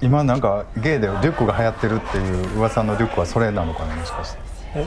[0.00, 4.38] 今なんかゲイでリュックが流行ってるっていう噂のリュックはそれなのかなもしかして。
[4.76, 4.86] え？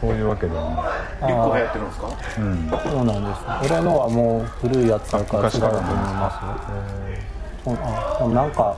[0.00, 0.90] そういうわけでは
[1.20, 2.08] リュック流行ってるんですか？
[2.08, 2.70] ないうん。
[2.70, 3.34] そうなんで
[3.68, 6.30] す俺のはもう古いやつだから違うと思いま
[7.64, 8.76] すよあでもなんか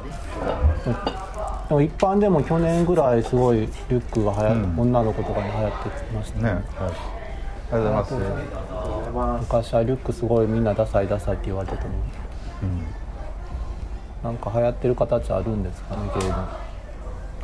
[1.68, 6.41] でも一般でも去年ぐらいすごいリュックが流行、女の子とかに流行ってました。
[6.41, 6.62] ねはい。
[7.72, 9.45] ありがとうございます。
[9.46, 11.96] 昔はリュックすごいみんなダサいダサいって言われてたのに、
[14.25, 16.35] なんか流行ってる形あるんですかね芸能。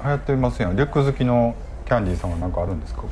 [0.03, 0.77] 流行ってますやん。
[0.77, 1.55] リュック好きの
[1.85, 3.03] キャンディーさんは何かあるんですか？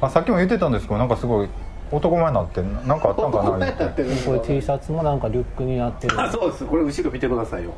[0.00, 1.48] あさっきも言ってたんですけどなんかすごい
[1.90, 6.20] 男前になってなんかあったんかな言ってこれ T シャツもなんかリュックになってる。
[6.20, 6.64] あそうです。
[6.64, 7.72] これ後ろ見てくださいよ。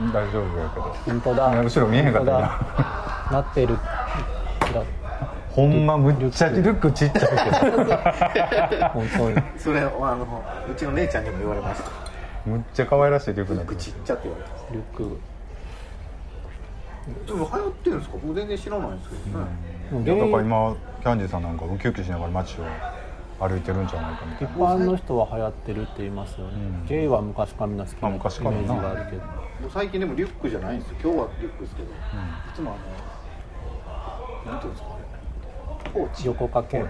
[0.00, 0.82] 大丈夫やけど。
[1.06, 1.60] 本当だ。
[1.60, 3.76] 後ろ見えへんかった本ななってる。
[5.50, 6.92] ほんまむっちゃリュック。
[6.92, 7.84] ちっちゃいけど。
[8.94, 9.42] 本当に。
[9.58, 9.82] それあ
[10.14, 12.07] のうちの姉ちゃんにも言われました
[12.48, 15.18] むっちゃ可愛らしいリュックになってちっちゃって言われたリュック。
[17.26, 18.16] でも流行ってるんですか？
[18.22, 22.64] 僕全然知らないんですけどね、いやだから今キャンディーさんなんかウキウキしながら街を
[23.40, 26.52] 歩いてるんじゃないかみたい一な般の人は流行ってるって言いますよね、
[26.86, 29.22] ゲイは昔からみんな好きなあイメ昔からなージがあるけど。
[29.70, 30.96] 最近でもリュックじゃないんですよ。
[31.02, 31.92] 今日はリュックですけど、い
[32.54, 32.76] つも
[34.46, 34.90] あのなんていうんですか
[35.94, 36.80] ポーチ横掛け。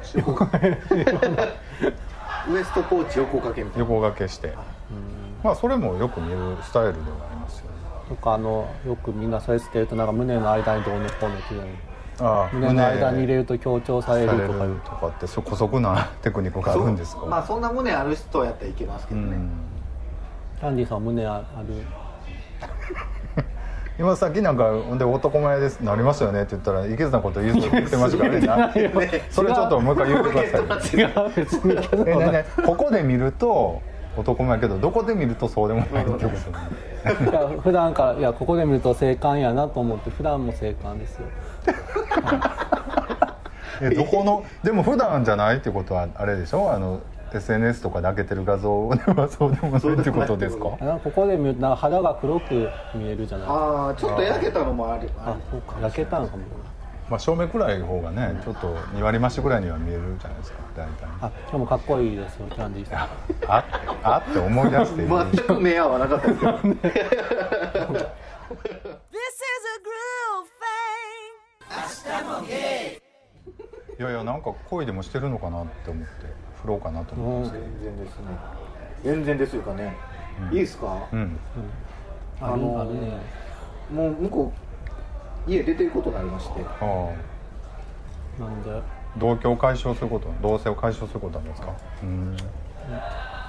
[2.50, 3.88] ウエストポーチ横掛けみたいな。
[3.88, 4.54] 横掛けして
[5.42, 7.70] まあそれもよく見るスタイルではありますよね。
[8.08, 11.68] とかあのよくみんなそれしてるとなんか胸の間にどうのこうのっていうの
[12.20, 14.64] ああ胸の間に入れると強調されるとか。
[14.64, 17.26] いうとかってそこそこな テクニックがあるんですか？
[17.26, 19.50] まあそんな胸ある人やったらいけますけどね、うん。
[20.58, 21.74] キャンディーさんは胸あある。
[23.98, 28.40] 今さっきなんか「ほんで男前ですなりますよね」って言ったら池津なこと言う言ってましたからね。
[28.46, 28.72] な
[29.30, 31.00] それちょっともう一回言ってください。
[31.00, 31.76] 違う別に。
[31.88, 33.82] けどえねねここで見ると
[34.18, 36.34] 男前やけどどこで見るとそうでもないってことね。
[37.30, 41.26] いや普段からいやここで見ると性感やなと思って普段も性感ですよ
[43.80, 46.72] えどこのでも普段じゃないってことはあれでしょ？
[46.72, 47.00] あの
[47.32, 50.70] SNS とかで開けてる画像ではそうでもないってことですか？
[50.84, 53.54] なんかここで見るとなんか肌が黒く見えるじゃないですか。
[53.54, 55.10] ああちょっと焼けたのもある。
[55.18, 55.76] ああそうか。
[55.80, 56.42] 焼けたのかも
[57.10, 60.58] まあ正面くらいの方がねちょっと2割増しぐらいには見えるじゃないですか。
[60.76, 61.08] 大体。
[61.20, 62.98] あ今日もかっこいいですよキャンディーさん。
[63.50, 63.64] あ
[64.02, 66.74] あって思い出して全く目合わなかったですけど This is
[69.74, 70.68] a groove thing.
[73.98, 76.10] いやいやなんか恋でもしてるのかなって思って
[76.62, 78.24] 振ろうかなと思って全然ですね。
[79.02, 79.96] 全然ですよかね、
[80.52, 81.38] いいですか、うん。
[82.40, 83.20] あのあるね。
[83.92, 84.58] もう向こう
[85.48, 86.62] 家出てることになりまして。
[86.62, 86.84] あ
[88.38, 88.42] あ。
[88.42, 88.82] なんで？
[89.16, 91.72] 同居を解消すること同棲を解消することなんですか？
[92.02, 92.36] うん。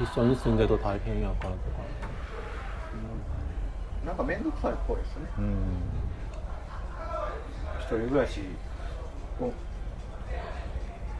[0.02, 1.60] 一緒に住んでると大変やからとか。
[4.06, 5.30] なんか面倒くさいっぽいですね。
[5.38, 5.56] うん。
[7.80, 8.42] 一人暮らし
[9.42, 9.52] を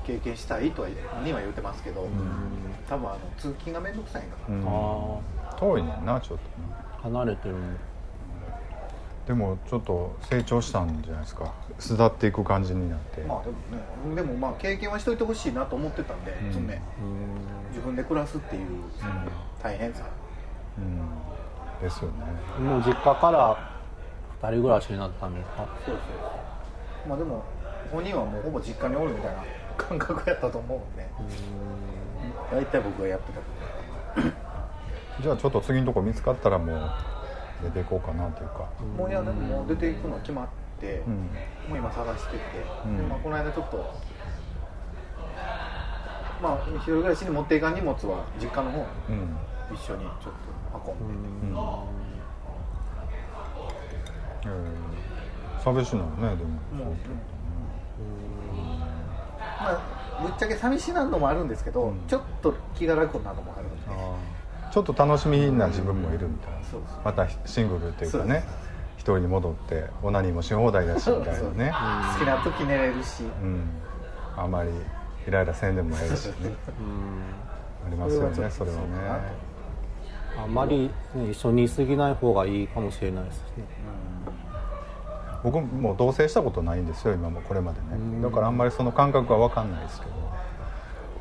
[0.06, 0.88] 経験したいとは
[1.24, 2.08] には言ってますけど、
[2.88, 4.64] 多分あの通勤が面倒くさいんかな、うん。
[4.66, 6.44] あ遠いねんなちょっと
[7.10, 7.78] 離れてるん
[9.30, 11.54] ででもちょっと成長したんじゃないですか。
[11.78, 16.52] 巣立っていく感じになって、まあでもねでもまあ経験はしといてほしいなと思ってたんで、ん。
[16.52, 16.60] 常
[17.70, 18.64] 自分で暮らすっていう
[19.62, 20.04] 大変さ、
[20.80, 21.00] うん、
[21.80, 22.18] ですよね。
[22.68, 23.72] もう実家から
[24.42, 25.68] 二人暮らしになったんですか？
[25.86, 26.02] そうそ
[27.06, 27.44] うまあでも
[27.92, 29.44] 本人はもうほぼ実家におるみたいな
[29.78, 31.08] 感覚やったと思うんで。
[32.52, 33.46] 大体僕がやってたこ
[35.22, 36.92] じゃあちょっと次のとこ見つかったらもう
[37.64, 40.48] 出ていこうかなというか、ともういやでももう出ていくの決まっ
[40.80, 41.14] て、うん
[41.70, 42.40] もう今探してて、
[42.86, 43.94] うんでまあ、この間ちょっと
[46.42, 48.86] まあ一人暮らしに持っていかん荷物は実家の方に
[49.74, 50.34] 一緒にちょっ
[50.74, 51.58] と運んで、うん
[54.46, 56.96] えー、寂しいのねでももう、
[59.62, 63.78] まあぶっちゃけ寂しいなのもあるんですけど、ちょっと気が楽なのもあるんで
[64.72, 66.60] ちょっと楽しみな自分もいるみたいな、
[67.04, 68.44] またシングルっていうかね
[69.00, 71.72] 一人に戻ってオナニーもし放題だしみたいなね。
[72.14, 73.62] 好きな時寝れるし、うん。
[74.38, 74.70] あんまり
[75.28, 76.54] イライラせんでもええしね。
[77.88, 78.84] ありますよねそれはね。
[80.38, 83.64] あんまり、ね、一緒にいすぎない方がいいかもしれないですね。
[85.44, 88.22] 僕も同棲したことないんですよ今もこれまでね。
[88.22, 90.12] だからあんまりその感覚は分かんないですけど。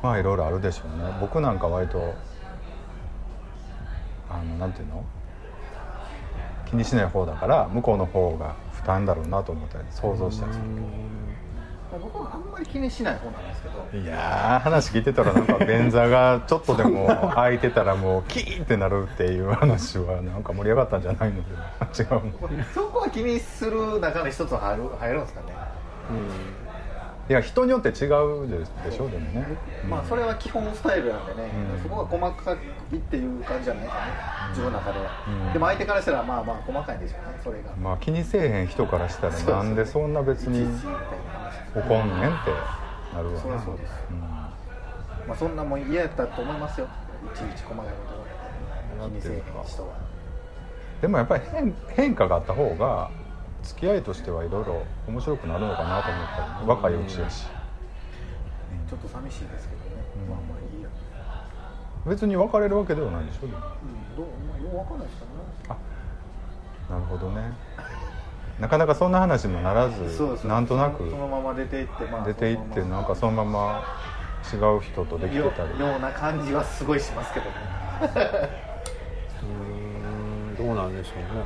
[0.03, 1.17] まあいろいろあるでしょうね。
[1.21, 2.13] 僕なんか割と
[4.29, 5.03] あのなんていうの？
[6.65, 10.87] 気にしない方だから向こうの方が負担だろうなと思ったり想像したりするけど。
[11.99, 14.03] 僕はあんまり気にしない方なんですけど。
[14.03, 21.37] いやー話聞いてたらなんか便座がちょっとでも 開いてたらもうキーってなるっていう話はなんか盛り上がったんじゃないの？
[21.37, 25.47] で違うのそこは気にする中の一つ入る入るんですかね、
[27.29, 28.57] いや人によって違うで
[28.89, 29.45] でしょでもね。
[29.87, 31.83] まあそれは基本スタイルなんでね、うん。
[31.83, 32.53] そこは細か
[32.91, 34.13] いっていう感じじゃないかね、
[34.49, 35.53] 自分の中では、うん。
[35.53, 40.65] でも相手からしたらまあまあ細かいんでしょうねそれが、まあ気にせえへん人からしたらなんでそんな別に
[41.75, 42.51] 怒んねんって
[43.13, 43.59] なるわな。
[43.59, 43.93] そそうです。
[44.09, 44.19] うん。
[45.27, 46.87] まあそんなもん嫌やったと思いますよ。
[47.23, 49.93] いちいち細かいこと気にせえへん人は。
[51.01, 53.11] でもやっぱり変変化があった方が
[53.63, 57.45] 付き合いとしてはいろいろ面白くなるのかなと思ったり若いうちやし。
[58.89, 60.29] ちょっと寂しいですけどね、うん。
[60.29, 60.89] まあまあいいや、
[62.07, 65.79] 別に別れるわけではないでしょうん、どう、まあ、ようわかんないですかね。
[66.89, 67.53] なるほどね。
[68.59, 73.83] なかなかそんな話にもならずなんとなくそのまま出ていって、まあ、出ていってなんかそのまま
[74.51, 75.79] 違う人とできてよたり。
[75.79, 77.51] ような感じはすごいしますけどね。
[79.43, 81.45] うんどうなんでしょうねね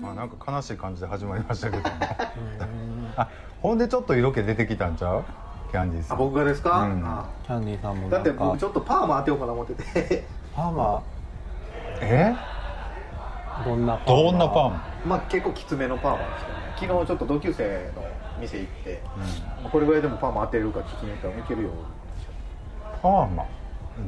[0.00, 1.88] まあなんか悲しい感じで始まりましたけども
[3.16, 3.28] あ
[3.60, 5.24] ほんでちょっと色気出てきたんちゃう？
[5.70, 7.04] キャンディーさあん僕がですか、うん。
[7.04, 7.28] あ。
[7.44, 10.24] キャンディーさんもだって僕ちょっとパーマ当てようかな思ってて。
[10.54, 11.02] パーマ？
[12.00, 12.34] え？
[13.64, 14.22] どんなパーマ？
[14.22, 16.96] どんなパンまあ結構きつめのパーマですけどね。
[16.96, 18.02] 昨日ちょっと同級生の
[18.40, 19.02] 店行って、
[19.62, 21.70] まあこれぐらいでもパーマ当てれるか聞きに行ったらいけるよ。
[23.02, 23.44] パーマ？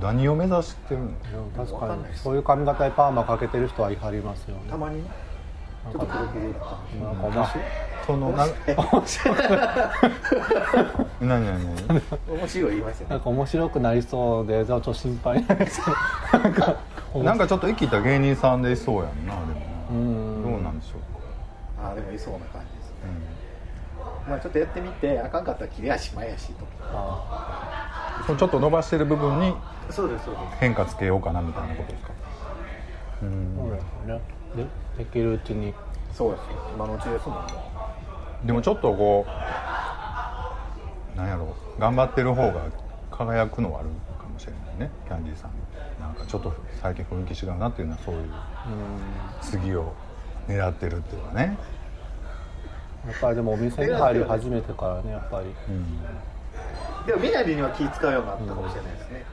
[0.00, 1.06] 何を目指してるの？
[1.06, 1.12] うん
[1.54, 2.18] 確かわかんないです。
[2.20, 4.62] にそういう髪型でパーマかけてる人はいはりますよね。
[4.70, 5.10] たまにね
[5.82, 7.64] ちょっと黒くなったなんか面白い。
[8.06, 8.46] そのな
[11.20, 11.44] 何何
[11.86, 12.02] 何
[12.38, 12.70] 面白い。
[12.72, 15.46] 言いましたねなんか面白くなりそうでちょっと心配。
[15.46, 15.86] なんですよ
[16.32, 16.76] なんか
[17.14, 19.60] なんかちょっと生きた芸人さんでいそうやんなでも。
[19.90, 21.88] うなんどうなんでしょうか。
[21.88, 22.94] ああでもいそうな感じですね、
[24.28, 29.54] まあちょっとやってみてあかんかったら切れ足前足とあそのちょっと伸ばしてる部分に
[29.90, 30.56] そうですそうです。
[30.60, 32.12] 変化つけようかなみたいなことですか？
[33.22, 34.20] うんそうですね
[34.56, 34.66] で
[34.98, 35.74] できるうちに。
[36.12, 36.46] そうですよ。
[36.74, 37.52] 今のうちですもんね。
[38.44, 39.26] でもちょっとこ
[41.14, 41.54] うなんやろ。
[41.76, 42.62] う頑張ってる方が
[43.10, 43.88] 輝くのはある
[44.18, 44.90] かもしれないね。
[45.06, 45.50] キャンディーさん。
[46.00, 48.22] なんかちょっと最近雰囲気違うなっていうのはそういう。
[49.40, 49.92] 次を
[50.48, 51.58] 狙ってるっていうかね、
[53.06, 55.46] やっぱりでもお店に入り始めてからねやっぱり。
[55.68, 59.24] うん、でもみなりには気使うようになったかもしれないですね、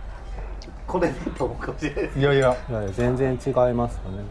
[0.87, 2.19] これでと思うかもしれないです。
[2.19, 2.57] いやいや。
[2.69, 4.23] いやいや全然違いますよね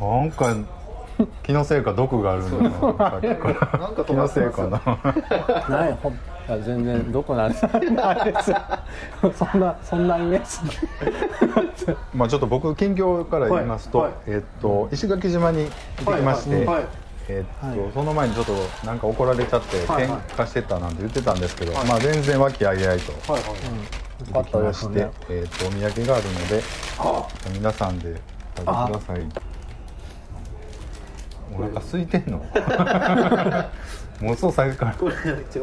[0.00, 0.54] なんか
[1.42, 4.80] 気のせいか毒があるんだななんか気のせいかな。
[5.68, 6.12] ないほ
[6.64, 7.62] 全然どこなんです。
[7.62, 8.56] ないですよ
[9.34, 11.96] そんなそんなイメージ。
[12.14, 14.10] まあちょっと僕近況から言いますと、はい。
[14.10, 14.20] はい。
[14.26, 16.84] えっと石垣島に行ってきまして、はい。
[17.28, 18.54] えっとはいその前にちょっと
[18.84, 23.42] なんか怒られちゃって喧嘩してたなんて言ってたんですけど、まあ全然和気あいあいとはい。
[23.42, 23.50] はい。
[23.52, 26.62] よかっ行ってきまして、ねえっとお土産があるので
[26.98, 28.20] あ皆さんで
[28.56, 29.26] 食べてください。
[31.54, 32.38] お腹空いてんの？
[34.20, 34.94] もうそう最初から。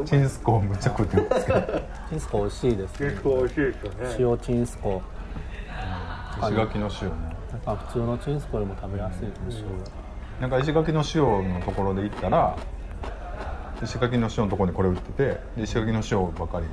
[0.06, 1.82] チンスコーむっちゃ食ってますけど。
[2.10, 3.08] チンスコ美味しいですね。
[3.08, 4.16] い美味しいですよね。
[4.20, 5.02] 塩チンスコ
[6.42, 7.40] 石垣の塩ね。
[7.52, 9.64] なんか普通のチンスコよりも食べやすいです
[10.40, 12.56] 塩なんか石垣の塩のところで行ったら
[13.84, 16.66] 石垣の塩のところにこれ売っててで石垣の塩ばかり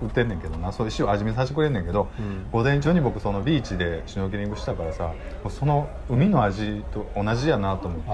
[0.00, 0.72] 売ってんねんけどな。
[0.72, 2.08] そういう塩味見させてくれんねんけど、
[2.52, 5.12] 午前中に僕そのビーチでシュノーケリングしたからさ
[5.48, 8.10] その海の味と同じやなと思って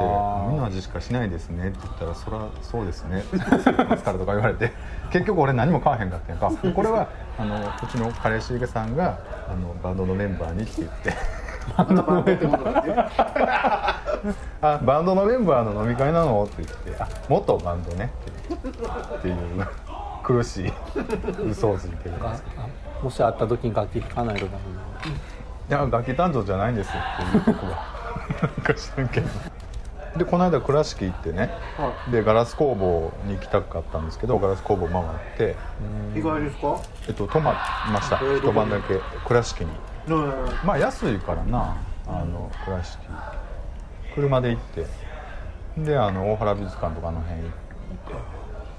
[0.50, 3.22] 海の味しかしないですねって言ったらそりゃそうですね。
[3.30, 4.72] そうですからとか言われて。
[5.10, 6.50] 結局俺何も買わへんかったやんか。
[6.74, 9.18] これはあのうちの彼氏さんが
[9.48, 11.14] あのバンドのメンバーにって言って。
[11.76, 12.94] バンドってことだね
[14.62, 16.44] あバンドのメンバーの飲み会なの？
[16.44, 17.02] って言って。
[17.02, 18.10] あ元バンドね。
[18.50, 18.58] って。
[19.18, 19.34] っていう
[20.28, 20.72] 苦しい。
[21.50, 22.14] 嘘をついてる。
[23.02, 27.86] もし会った時に楽器弾かないとダメいや楽器担当じゃないんですよっていうとこは。
[28.42, 29.28] なんか知らんけど。
[30.18, 31.50] でこの間倉敷行ってね。
[32.10, 35.04] でガラス工房に行きたかったんですけどガラス工房回っ
[35.36, 35.56] て、
[36.14, 36.78] 意外ですか？
[37.06, 37.52] えっと、泊ま
[37.86, 38.16] りました。
[38.16, 39.70] えー一晩だけ倉敷に。
[40.08, 40.32] うん。
[40.64, 41.76] まあ安いからな。
[42.06, 42.98] あの倉敷。
[44.14, 44.86] 車で行って。
[45.78, 47.50] であの大原美術館とかあの辺行っ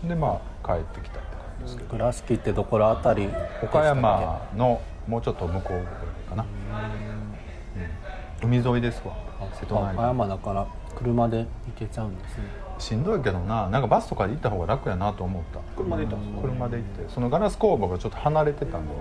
[0.04, 0.08] て。
[0.10, 1.20] でまあ帰ってきた
[1.60, 5.86] ですけど倉敷ってどこら辺り岡山のもうちょっと向こうぐらい
[6.30, 6.46] かな、
[8.44, 8.50] うん。
[8.50, 9.16] 海沿いですわ。
[9.60, 11.46] 瀬戸内岡山だから車で行
[11.78, 12.44] けちゃうんですね。
[12.78, 13.70] しんどいけどな。
[13.70, 15.60] なんかバスとかで行った方が楽やなと思った。
[15.76, 17.14] 車で行ったんですか車で行って。
[17.14, 18.94] そのガラス工房がちょっと離れてたんで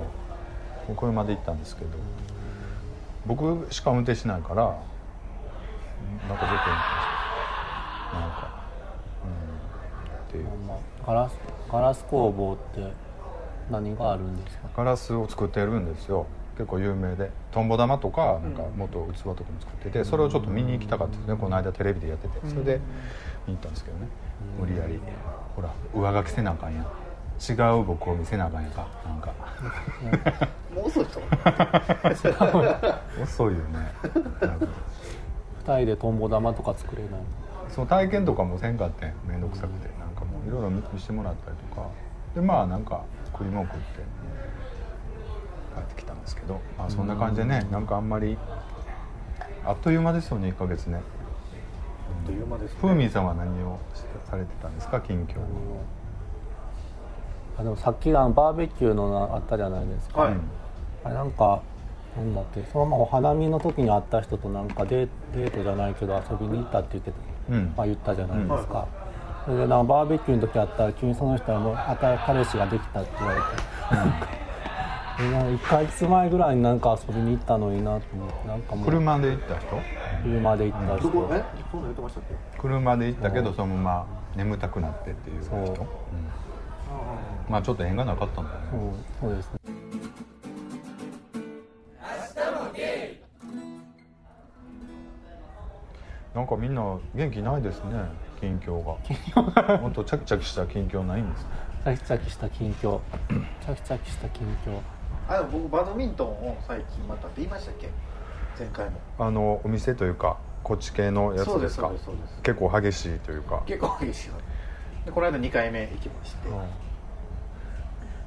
[0.96, 1.90] 車で行ったんですけど。
[3.26, 6.56] 僕しか運転しないからなんかずっ
[8.08, 8.64] となんか。
[9.24, 10.28] うん。
[10.28, 10.44] っていう。
[10.66, 11.36] まあガラス
[11.70, 12.92] ガラス工房って
[13.70, 14.68] 何があるんですか？
[14.76, 16.26] ガラスを作ってるんですよ。
[16.56, 17.30] 結構有名で。
[17.52, 21.36] とんぼ玉とかなんかもっと器とかも作っててそれをちょっと見に行きたかったですね。
[21.36, 22.48] この間テレビでやってて。
[22.48, 22.80] それで
[23.46, 24.08] 見に行ったんですけどね。
[24.58, 24.98] 無理やり。
[25.54, 26.84] ほら上書きせなあかんやん。
[26.84, 28.88] 違う僕を見せなあかんやんか。
[29.04, 29.32] なんか。
[30.74, 31.20] もう遅いと
[33.22, 33.92] 遅いよね。
[35.60, 37.10] 二人でとんぼ玉とか作れない
[37.68, 39.88] その体験とかもせんかって面倒くさくて
[40.48, 41.86] いろいろ見見してもらったりとか。
[42.34, 43.84] でまあなんか食い物食って
[45.74, 48.36] 帰ってきたんですけど、まあ、そんな感じでねなんかあんまり
[49.64, 50.96] あっという間ですよね1ヶ月ね。
[50.96, 51.00] あ
[52.22, 52.78] っという間ですね。
[52.80, 53.78] ふうみんさんは何を
[54.28, 55.36] されてたんですか近況
[57.58, 60.34] あでもさっきあのバーベキューのなあったじゃないですか、はい。
[61.04, 61.62] あれなんか
[62.16, 67.16] なんだっけそのままお花見の時に会った人となんかデーデートじゃないけど遊びに行ったって言ってた、
[67.54, 67.74] うん。
[67.76, 68.86] まあ、言ったじゃないですか、
[69.48, 73.46] それでなんかバーベキューの時会ったら急にその人はもう新彼氏ができたって言われて、
[75.24, 78.46] でなんか1ヶ月前ぐらいになんか遊びに行ったのになと思って。
[78.46, 78.84] なんかもう。
[78.84, 79.82] 車で行った人？
[80.22, 81.30] 車で行った人、どこ？
[81.32, 81.44] え？
[81.70, 82.34] そんなん言ってましたっけ？
[82.58, 85.48] 車で行ったけどそのまま眠たくなってっていう人？
[85.48, 85.60] そう。
[85.62, 85.72] うん。
[87.48, 88.58] まあちょっと縁がなかったんだね。
[88.70, 89.77] そうそうですね
[96.38, 96.82] なんかみんな
[97.16, 98.00] 元気ないですね
[98.40, 99.78] 近況が。
[99.78, 101.50] もっとチャキチャキした近況ないんですか？
[101.82, 103.00] チャキチャキした近況。
[103.28, 104.78] チャキチャキした近況。
[105.28, 107.90] あでも僕バドミントンを最近またって言いましたっけ？
[108.56, 112.42] 前回もあのお店というかこっち系のやつそうですかそうですそうです。
[112.42, 113.64] 結構激しいというか。
[113.66, 114.28] 結構激しい。
[115.06, 116.36] でこの間2回目行きまし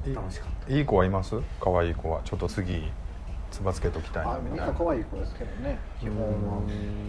[0.04, 1.36] て、い楽しかっいい子はいます？
[1.58, 2.20] 可愛い子は。
[2.24, 2.90] ちょっと次
[3.52, 4.66] つばつけときたいなあみたな。
[4.66, 5.78] ない可愛い子ですけどね。
[6.00, 6.62] 基本は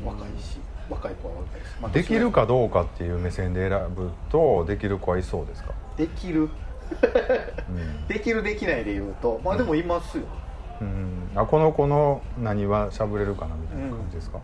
[0.05, 0.59] 若いし
[0.89, 6.41] 若い子は若いし、まあできるかどうかっていう目線で選ぶとできる子はいそうですか、できる。
[6.41, 8.07] うん。
[8.07, 10.25] できるできないで言うとまあでもいますよ、
[10.81, 14.39] うん、あこの子の何はしゃぶれるかなみたいな感じですか、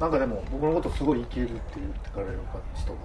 [0.00, 2.38] なんかでも僕のことすごいいけるって言ってくれる
[2.74, 2.98] 人が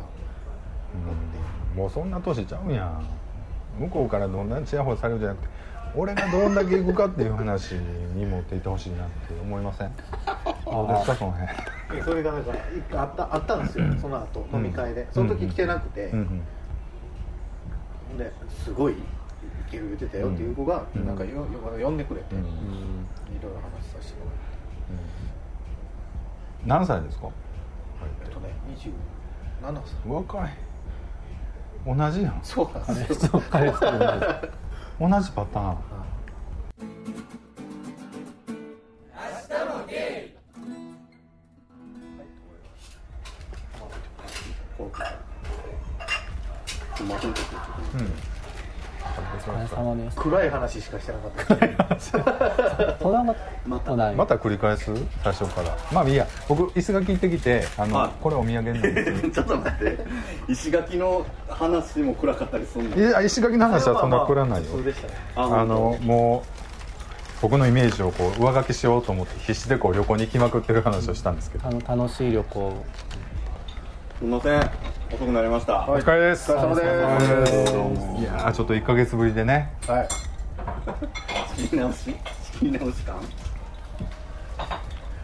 [1.74, 1.78] うん。
[1.78, 2.86] もうそんな年ちゃうや。
[2.86, 3.08] ん
[3.80, 5.50] 向こうからどんなにチヤホヤされるんじゃなくて
[5.98, 9.92] 俺がどんだけ行くかっていう話に持っていってほしいなって思いません？
[10.66, 11.50] どうですかその辺？
[12.00, 16.20] えそれがなんか一回あったあったんですよその後飲み会で、その時来てなくて、うん。
[18.12, 18.18] うん。
[18.18, 18.32] で
[18.64, 18.96] すごいい
[19.72, 21.08] ける言ってたよっていう子がうん。
[21.08, 21.46] なんかよよ
[21.82, 22.42] 呼んでくれて、うん。
[22.42, 22.46] い
[23.42, 24.38] ろいろ話させてもらって。
[26.66, 27.28] 何歳ですか？
[28.26, 28.92] えっとね27
[29.62, 30.12] 歳。
[30.14, 30.54] 若い。
[31.86, 32.40] 同じやん。
[32.44, 33.42] そうなんですよ。
[33.50, 34.04] 彼氏と同じ
[35.00, 35.78] 同じパターン。
[47.94, 48.27] うん。
[48.27, 48.27] お
[49.54, 52.00] 疲れ様です暗い話しかしてなかった。
[52.00, 54.92] そんなことないまた繰り返す？
[55.24, 55.78] 最初から。
[55.92, 56.28] まあいいや。
[56.48, 58.12] 僕椅子が聞いてきてあの、はい。
[58.22, 59.98] これお土産なんです ちょっと待って。
[60.48, 62.96] 石垣の話も暗かったりするの？
[62.96, 64.72] いや石垣の話はそんなくらないよ。
[64.72, 65.14] 普通でしたね。
[65.36, 66.50] あのもう
[67.42, 71.68] 僕のイメージをこう上書きしようと思って必死でこう旅行に行きまくってる話をしたんですけど。
[71.68, 72.74] あの楽しい旅行
[74.20, 74.60] すみません。
[75.14, 76.52] 遅くなりました、お疲れです。
[76.52, 77.64] お疲れ様です。
[78.20, 79.72] いやーちょっと1か月ぶりでね。
[79.88, 80.08] はい。
[81.56, 83.16] 仕切り直し仕切り直しか？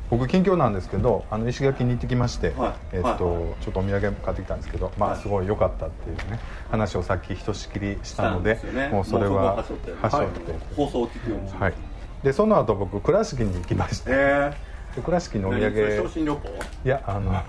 [0.10, 2.74] 僕近況なんですけどあの石垣に行ってきまして、はい。
[2.94, 3.18] えっとはい。
[3.18, 8.90] ちょっとお土産買ってきたんですけど、まあはいすごい良かったっていうね話をさっきひとしきりしたのでしたんですよね。
[8.90, 10.40] もうそれはもうそこはしょっはしょって。
[10.52, 11.74] て放送を聞くようにしはい。
[12.24, 14.12] でその後僕倉敷に行きまして。
[14.14, 14.54] え
[14.96, 16.50] で倉敷のお土何それ産昇進旅行？
[16.86, 17.34] いやあの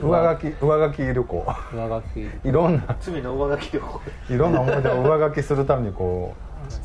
[0.00, 1.46] 上書き上書き旅行。
[1.74, 2.48] 上書き。
[2.48, 2.96] いろんな。
[3.00, 6.34] 罪の上書きをいろんな思い出を上書きするためにこ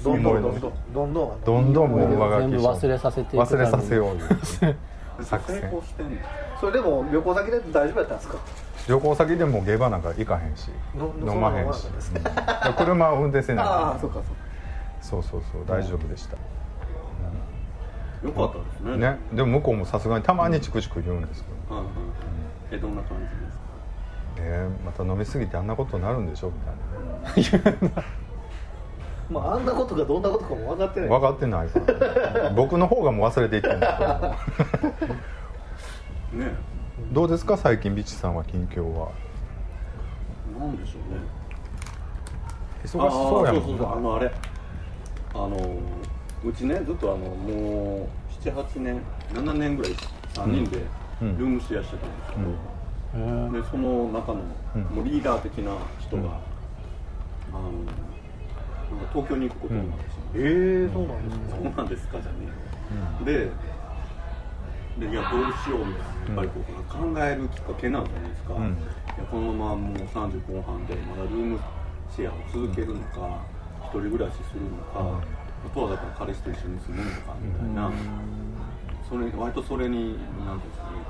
[0.01, 1.41] うどんどんどんどんどんどん。
[1.43, 6.17] どんどんもう上書全部忘れさせて忘れさせよう作成戦功してんの
[6.59, 8.37] それでも旅行先で大丈夫やったんですか？
[8.87, 10.69] 旅行先でもゲーバーなんか行かへんし。
[10.95, 11.87] の飲まへんし。
[12.77, 14.21] 車を運転せないああそうか
[15.01, 15.65] そうそうそうそう。
[15.65, 16.37] 大丈夫でした。
[18.25, 18.97] よかったですね。
[18.97, 19.17] ね。
[19.33, 21.75] でも向こうもさすがにたまにチクチク言うんですけど。
[21.75, 21.93] はいはい
[22.71, 24.41] えどんな感じですか？
[24.41, 28.03] ねまた飲みすぎてあんなことになるんでしょみたいな。
[29.29, 31.09] まああんなことがどんなことかも分かってない。
[31.09, 31.79] 分かってないか
[32.39, 33.97] ら僕の方がもう忘れていってるんです
[34.99, 35.13] けど
[36.45, 36.51] ね
[37.11, 39.09] どうですか最近ビチさんは近況は？
[40.59, 41.19] なんでしょうね。
[42.83, 43.97] 忙しそうやもんそうそうそう。
[43.97, 44.31] あのあれ。
[45.33, 45.57] あの
[46.45, 49.01] うちねずっとあのもう78年
[49.33, 49.91] 7年ぐらい
[50.33, 50.77] 3人で。
[50.77, 50.83] うん
[51.21, 52.41] ルームシェアしてたんですけど、
[53.15, 54.41] へーでその中の
[54.75, 54.81] うん。
[54.83, 56.27] もうリーダー的な人が、うん。
[56.27, 63.51] あのなんか東京に行くことになってしまって、えー、そうなんですかそうなんですかじゃねえよ、で
[64.99, 68.63] でいやどうしようみたいなやっぱりこう考えるきっかけなんじゃないですか、うん。
[68.63, 71.59] いやこのままもう30後半でまだルーム
[72.15, 73.45] シェアを続けるのか、
[73.83, 75.21] 一人暮らしするのか、
[75.65, 77.91] あとはだから彼氏と一緒に住むのかみたいな、
[79.07, 81.06] それ割とそれに何ていうんですかね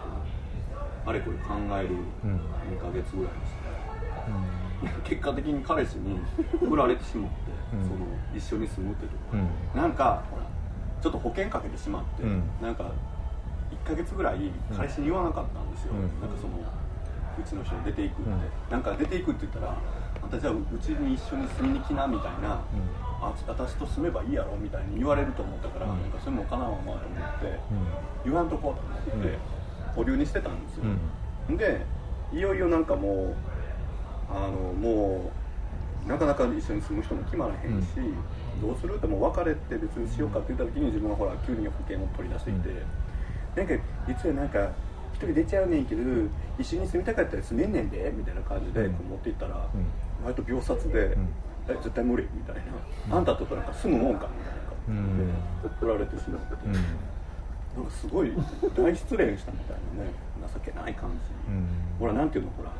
[1.07, 1.95] あれこれ考える
[2.25, 2.35] うん
[2.75, 6.19] 2ヶ月ぐらいでした、結果的に彼氏に
[6.59, 7.37] 振られてしまって、
[7.73, 7.83] うん。
[7.83, 9.37] その一緒に住むっていうとこ
[9.73, 9.81] うん。
[9.81, 10.43] なんかほら
[11.01, 12.43] ちょっと保険かけてしまって、うん。
[12.61, 12.91] なんか
[13.71, 16.01] 1ヶ月ぐらい彼氏に言わなかったんですよ、うん。
[16.19, 18.41] なんかそのうちの人に出ていくって、うん。
[18.69, 19.77] なんか出ていくって言ったら
[20.21, 22.59] あんたじゃあうちに一緒に住みに来なみたいな、
[23.21, 26.01] あ私と住めばいいやろみたいに言われると思ったから、うん。
[26.01, 26.99] なんかそれもかなわんわと思っ
[27.39, 27.45] て、
[28.25, 28.31] うん。
[28.31, 29.56] 言わんとこうと思って、うん
[29.97, 30.83] 保留にしてたんですよ、
[31.49, 31.57] うん。
[31.57, 31.81] で
[32.31, 33.35] いよいよなんかもう
[34.29, 35.31] あのも
[36.05, 37.87] うなかなか一緒に住む人も決まらへんし、
[38.61, 42.69] どうするってもう別れて別にしようかって言った時に自分はほら急に保険を取り出してきて、
[43.57, 44.69] なんか実はなんか
[45.13, 46.01] 一人出ちゃうねんけど
[46.59, 48.93] 一緒に住みたかったら住めんねんでみたいな感じでうん。
[48.93, 49.69] こう持っていったら、ん。
[50.23, 51.27] 割と秒殺で、ん。
[51.67, 52.55] え絶対無理みたい
[53.09, 55.23] な、あんたとなんか住むもんかみたいな感じで、
[55.63, 55.79] うん。
[55.79, 56.73] 取られてしまって、うん
[57.77, 58.31] なんかすごい
[58.75, 60.11] 大失恋したみたいなね
[60.53, 61.67] 情けない感じ、うん。
[61.99, 62.71] ほらなんていうのほら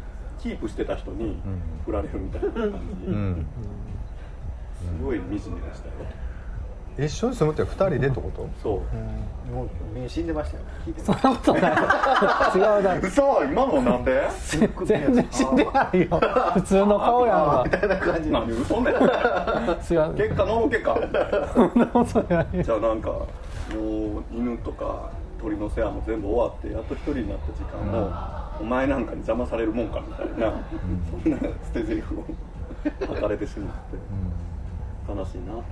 [0.42, 1.42] キープしてた人にん。
[1.86, 3.46] 振られるみたいな感じ、うん。
[5.00, 5.94] すごい惨めでしたよ。
[7.00, 8.50] 一緒に住むって二人でってこと？
[8.63, 8.82] そ
[9.51, 9.54] う。
[9.54, 10.63] もうみんな死んでましたよ。
[10.98, 11.72] そんなことない。
[12.56, 14.27] 違うだろ嘘今のなんで？
[14.84, 16.08] 全然死んでないよ。
[16.56, 17.38] 普通の顔やん。
[17.38, 18.30] かみたいな感じ。
[18.34, 19.00] 何嘘ねん違う
[20.16, 23.12] 結果のろけかみたいなそんなことないじゃあなんか
[23.74, 28.12] もう犬とか鳥の世話も全部終わってやっと一人になった時間も、
[28.60, 30.54] お前なんかに邪魔されるもんかみたいな、
[31.24, 32.26] そんな捨て台詞を
[33.06, 33.76] 吐かれてしまっ
[35.06, 35.68] て、悲しいなと思って。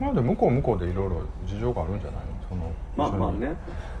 [0.00, 2.26] まあでも向こう向こうでいろいろ事情があるんじゃないの？
[2.48, 3.56] そのまあまあね。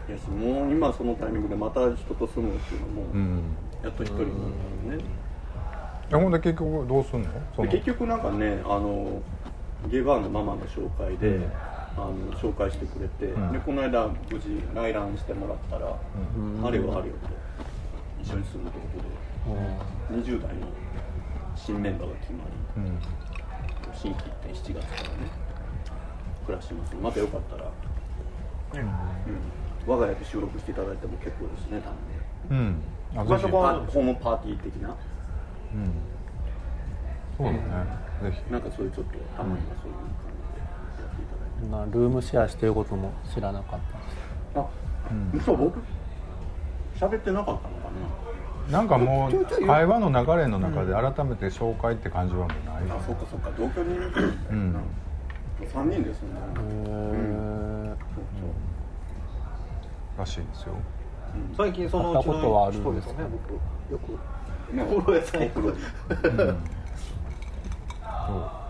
[0.08, 3.42] いやしもう今そのタイミングでまた人と住むっていうのも、うん。
[3.82, 5.04] やっと一人になるね、
[6.10, 7.28] いやほんで結局どうすんの？
[7.56, 9.20] そので結局なんかねあの
[9.90, 11.52] ゲバーのママの紹介で、うん
[11.96, 13.52] あの紹介してくれて、ん。
[13.52, 17.28] でこの間無事内覧してもらったら、あれよあれよと
[18.22, 19.00] 一緒に住むというこ
[20.10, 20.66] とで、20代の
[21.56, 22.38] 新メンバーが決ま
[22.76, 22.98] りうん。
[23.92, 25.30] 新規一点7月からね
[26.46, 27.64] 暮らしますまたよかったら、
[28.74, 28.90] うん。
[29.86, 33.20] 我が家で収録していただいても結構ですね多分ねうん。
[33.20, 34.88] あまあそこはホームパーティー的な。
[34.88, 35.92] うん。
[37.36, 37.58] そうだね。
[38.50, 40.29] なんかそういうちょっとたまにはそういう感
[41.68, 44.10] なルームシェアしてることも知らなかったです。
[44.56, 44.66] あ、
[45.34, 45.78] 嘘僕
[46.96, 47.90] 喋ってなかったのか
[48.70, 48.82] な。
[48.82, 52.86] んかもう会話の流れの中で改めて紹介って感じはもうない。
[52.86, 52.94] な。
[52.94, 53.50] あ、そっかそっか。
[53.58, 54.28] 同居人みたいな。
[54.50, 54.76] うん。
[55.72, 56.28] 三人ですね。
[56.56, 57.94] へー。
[60.18, 60.74] らしいですよ。
[61.56, 63.14] 最近そのうち会ったことはあるんのですか？
[63.14, 63.36] 人ですよね
[63.88, 65.76] 僕よくねお風呂屋さん行くう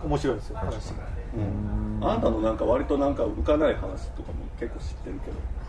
[0.07, 0.71] 面白いですよ話。
[0.91, 1.99] がうん。
[2.03, 5.21] あなたのなんか割となんか浮かない話とかも結構知ってる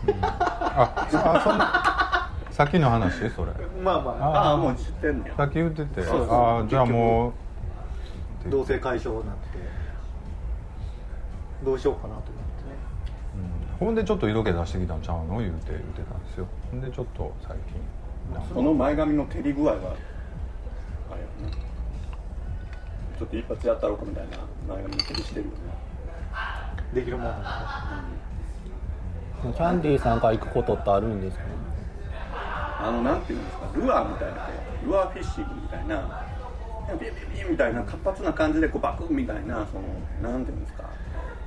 [0.06, 0.18] けど。
[0.22, 3.30] ああそんなさっきの話？
[3.30, 3.52] それ。
[3.82, 4.48] まあまあ。
[4.48, 5.36] ああ、もう知ってんねや。
[5.36, 6.02] さっき言ってて。
[6.02, 7.32] そうそうああじゃあも
[8.46, 8.50] う。
[8.50, 9.42] 同性解消になって。
[11.64, 12.32] どうしようかなと思って。
[12.32, 12.36] ね
[13.80, 13.86] うん。
[13.86, 15.38] ほんでちょっと色気出してきたんちゃうの？
[15.38, 16.46] 言うて言ってたんですよ。
[16.70, 17.80] ほんでちょっと最近。
[18.54, 19.92] その前髪の照り具合があれやね。
[23.22, 24.38] ちょっと一発やったろかみたいな
[24.74, 25.52] 前髪の照りしてるよね。
[26.92, 27.40] できるもんなん
[29.52, 31.44] でキャンディーさんから行くことってあるんですか？
[32.80, 33.70] あのなんていうんですか？
[33.76, 34.48] ルアーみたいな
[34.84, 36.24] ルアーフィッシングみたいな
[37.00, 39.78] ビビビビみたいな活発な感じでこうバクンみたいなそ
[40.26, 40.82] のなんていうんですか？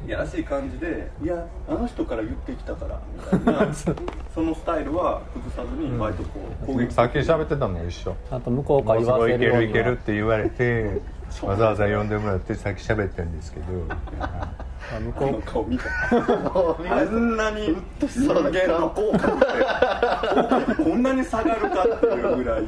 [0.05, 3.01] いやらしい感じでいやあの人から言ってきたから
[3.33, 3.73] みたいな
[4.35, 6.29] そのスタイルは崩さずに割とこ
[6.63, 8.15] う攻撃さっき喋ってたのと一緒。
[8.29, 11.01] ちゃんと向こうから言わせるようにるいけるっはて言われて
[11.43, 13.65] わざわざ呼んでもらってさっき喋ってるんですけど。
[13.89, 15.85] あ向このこ顔見た。
[16.13, 22.63] あんなに人間の口角ってこんなに下がるかっていうぐらい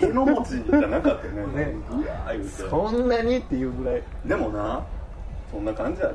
[0.00, 1.66] への持ちじゃなかったよね。
[1.66, 1.74] ね。
[2.68, 4.02] そんなにっていうぐらい。
[4.24, 4.84] でもな
[5.50, 6.14] そんな感じやで。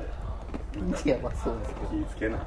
[1.06, 1.88] いやまあそうですけど。
[1.88, 2.38] 気ぃつけな。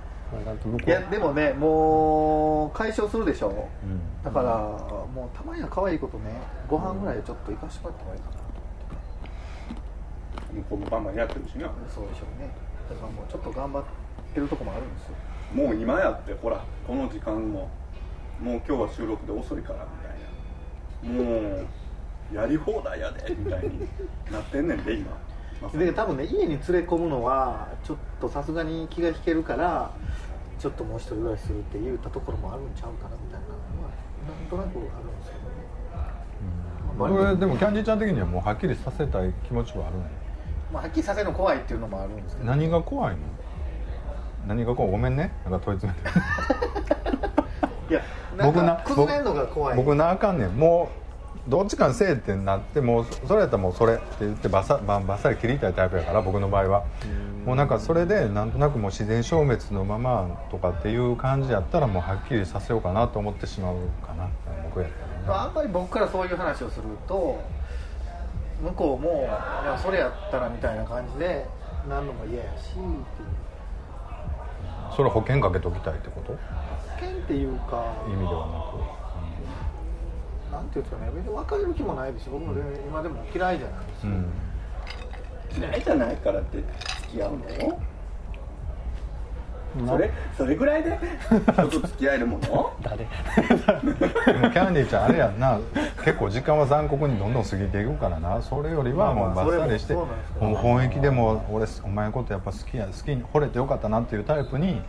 [0.87, 3.49] いやでもねもう解消するでしょ。
[3.49, 4.25] うん。
[4.25, 4.53] だから
[5.15, 6.25] もうたまには可愛いことね
[6.69, 8.45] ご飯ぐらいちょっと行かしてもらった方がいいかな
[10.53, 11.70] 向こうもバンバンやってるしな。
[11.88, 12.51] そうでしょうね。
[12.88, 13.85] だからもうちょっと頑張っ
[14.35, 15.14] てるとこもあるんですよ。
[15.55, 17.68] もう今やってほらこの時間も。
[18.38, 19.87] もう今日は収録で遅いから
[21.05, 21.25] みたいな。
[21.25, 21.57] も
[22.33, 23.88] うやり放題やでみたいに
[24.31, 25.16] なってんねんで今。
[25.72, 29.90] で多分ね家に連れ込むのはちょっとさすがに気が引けるから
[30.59, 33.88] ちょっともう一人暮らしするって言ったところもあるんちゃうかなみたいなのは
[34.29, 35.57] なんとなくあるんですけどね、
[36.99, 40.03] まあこれでもキャンディーちゃん的にはもうはっきりさせたい気持ちはあるの
[40.72, 42.48] まあ、はっきりさせるの怖いっていうのもあるんですけど。
[42.48, 43.20] 何が怖いの？
[44.46, 44.90] 何が怖い？
[44.92, 45.33] ごめんね。
[45.48, 46.18] なんか問い詰めて。
[47.90, 48.02] いや
[48.37, 49.76] なん僕なか崩れるのが怖い。
[49.76, 50.50] 僕なあかんねん。
[50.57, 50.88] も
[51.46, 56.85] うどっちかにせえってなってもうそれやったらもうそれって言ってバサババッサリ切りたいタイプやから僕の場合は。
[57.44, 63.74] もうなんかそれでなんとなくもう自然消滅のままとかっていう感じやったらもうはっきりさせようかなと思ってしまう
[64.05, 64.29] かな。
[64.64, 67.38] 僕やったらねまああんまり僕からそういう話をすると
[68.62, 69.21] 向こうも
[69.62, 71.47] 「いやそれやったら」みたいな感じで
[71.88, 72.95] なんのも嫌やしっていう
[74.97, 76.33] それ保険かけときたいってこと？
[76.33, 76.38] 保
[76.99, 78.47] 険っていうか意味では
[80.51, 84.01] ななんていうんですかね別に別れる気もないですし僕も全然今でも嫌いじゃないです。
[84.03, 84.33] くうん。
[85.59, 87.38] 嫌いじゃないからって付き合うの？
[87.38, 87.45] な
[89.87, 90.99] それそれぐらいで？
[91.53, 92.73] 人と付き合えるもの？
[92.83, 93.05] 誰？
[93.07, 95.59] キャンディーちゃんあれやんな。
[96.05, 98.41] 結構時間は残酷にどんどん過ぎていくからな。
[98.43, 104.81] それよりはもうバッサリしてまあももう本域でも俺お前のことやっぱ好きや好きに惚れてよかったなっていうタイプに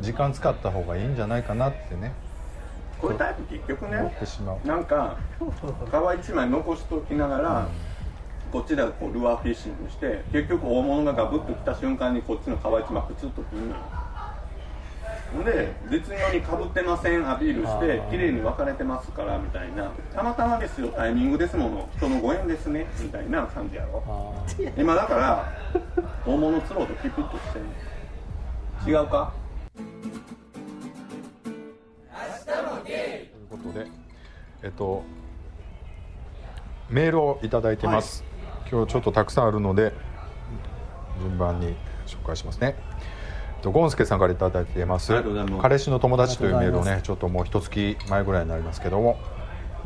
[0.00, 2.12] 時間使った方がいいんじゃないかなってね。
[3.00, 4.66] こういうタイプ結局思っねてしまう。
[4.66, 7.66] なんか皮一枚残しときながら、
[8.50, 13.74] こっちではこうルアーフィッシングして結局大物がガブッと来た瞬間にこっちの皮一枚プツッと切るのよ
[15.44, 19.90] で絶妙にかぶってませんアピールして綺麗に分かれてますからみたいな。
[20.14, 21.88] たまたまですよタイミングですもの。
[21.96, 24.02] 人のご縁ですねみたいな感じやろ。
[24.76, 25.52] 今だから
[26.24, 27.42] 大物釣ろうとピピッとし
[28.84, 29.32] て違うか？
[32.84, 33.86] ということで
[34.62, 35.02] えっと
[36.88, 38.22] メールをいただいてます、
[38.70, 39.92] 今日ちょっとたくさんあるので
[41.20, 41.74] 順番に
[42.06, 42.76] 紹介しますね
[43.64, 45.12] とゴンスケさんからいただいています。
[45.60, 49.18] 彼氏の友達というメールをねちょっともう一月前ぐらいになりますけども。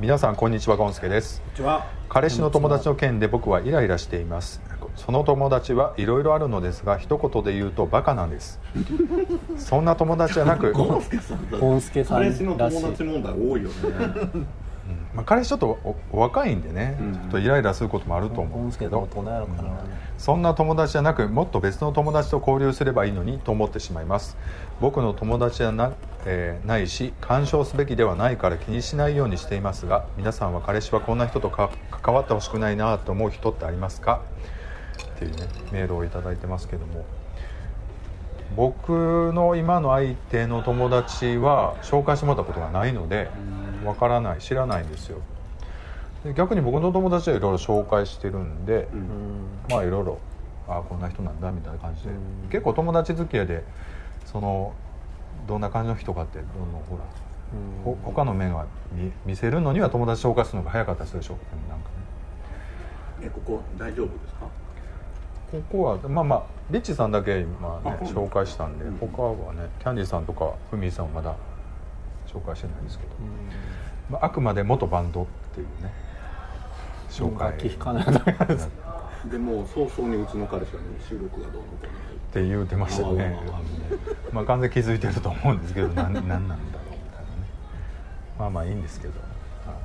[0.00, 1.40] 皆さんこんにちはゴンスケです。
[1.40, 1.86] こんにちは。
[2.08, 4.62] 彼氏の友達の件で僕はイライラしています。
[4.94, 8.60] その友達はいろいろあるのですが一言で言うとバカなんです。
[9.56, 13.74] そんな友達じゃなく、ゴンスケさんだゴンスケさん彼氏の友達問題多いよね
[15.18, 19.00] まあ、彼氏ちょっと若いんでね、うんちょっとイライラすることもあると思うんですけど。
[19.02, 19.84] ケが大人やろから
[20.16, 24.36] そんな友達じゃなくもっと別の友達と交流すればいいのにと思ってしまいます。
[24.80, 25.90] 僕の友達じゃな,、
[26.24, 34.20] えーないし干渉すべきではないから気にしないようにしていますが皆さんは彼氏はこんな人とか関わってほしくないなと思う人ってありますか？
[35.16, 37.04] っていうねメールをいただいてますけども。
[38.56, 43.28] 僕の今の相手の友達は紹介してもらったことがないので
[43.84, 45.18] わからない知らないんですよ。
[46.24, 49.46] で逆に僕の友達はいろいろ紹介してるんで、うん。
[49.70, 50.18] まあいろいろ
[50.68, 52.10] あこんな人なんだみたいな感じで、
[52.50, 53.64] 結構友達付き合いで
[54.26, 54.74] その
[55.46, 57.04] どんな感じの人かってどんどんほら、
[57.84, 61.38] ほ他の面が見見せるのには友達紹介するのが早かったりするでしょ
[61.68, 61.88] なんか
[63.20, 63.26] ね。
[63.26, 64.46] えここ大丈夫ですか？
[65.50, 68.98] ここはまあまあリッチさんだけ今ね紹介したんで、うん。
[68.98, 71.34] 他はねキャンディーさんとかふみさんはまだ
[72.26, 73.10] 紹介してないんですけど、
[74.10, 75.92] まあ、あくまで元バンドっていうね
[77.10, 77.48] 紹介。
[77.48, 78.68] 楽器弾かないです
[79.30, 81.92] でもう早々にうちの彼氏はね収録がどうのこうのっ
[82.32, 82.66] て言う。
[82.66, 83.38] てましたね。
[84.32, 86.66] まあ完全に気づいてると思うんですけどなん なんなんだろうみたいなね。
[88.38, 89.14] まあまあいいんですけど、
[89.66, 89.78] はい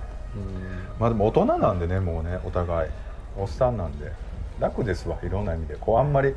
[0.99, 2.89] まあでも大人なんでねもうねお互い。
[3.37, 4.11] おっさんなんで。
[4.59, 5.75] 楽ですわいろんな意味で。
[5.75, 6.35] こうあんまり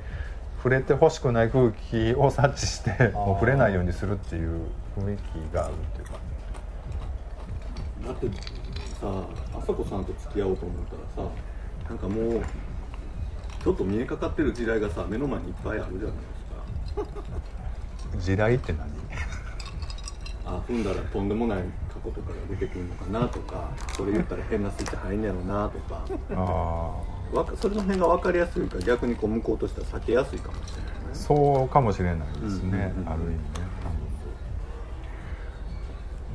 [0.56, 4.62] 触れてほしくない空気を察知してもう触れないようにするっていう
[4.98, 6.14] 雰囲気があるっていうか
[8.06, 8.26] だって
[9.00, 11.32] さあさこさんと付き合おうと思ったらさ
[11.88, 12.42] なんかもう
[13.62, 17.10] ちょっと見えかかってる時代がさ目の前にいっぱいあるじゃないです
[18.14, 18.20] か。
[18.20, 18.86] 時代って何？
[20.46, 21.58] あ踏んだらとんでもない
[21.92, 26.04] 過去とかが出てくるのかなとかそれ言ったら変なスイッチ入んねやろなとか。
[26.36, 30.92] あわかそれの辺が分かりやすいから逆にこう向こうとしては避けやすいかもしれないね。
[31.10, 33.12] あそうかもしれないですね、うんうんうん。
[33.12, 33.40] ある意味ね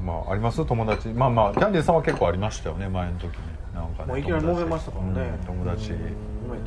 [0.04, 0.66] まああります？
[0.66, 1.10] 友達。
[1.10, 3.42] まあまあキャンディーさんは結構ありましたよね前の時に。
[3.74, 5.12] なんかねもういきなり揉めましたからね。
[5.40, 5.92] うん友達。
[5.92, 5.96] 揉
[6.52, 6.58] め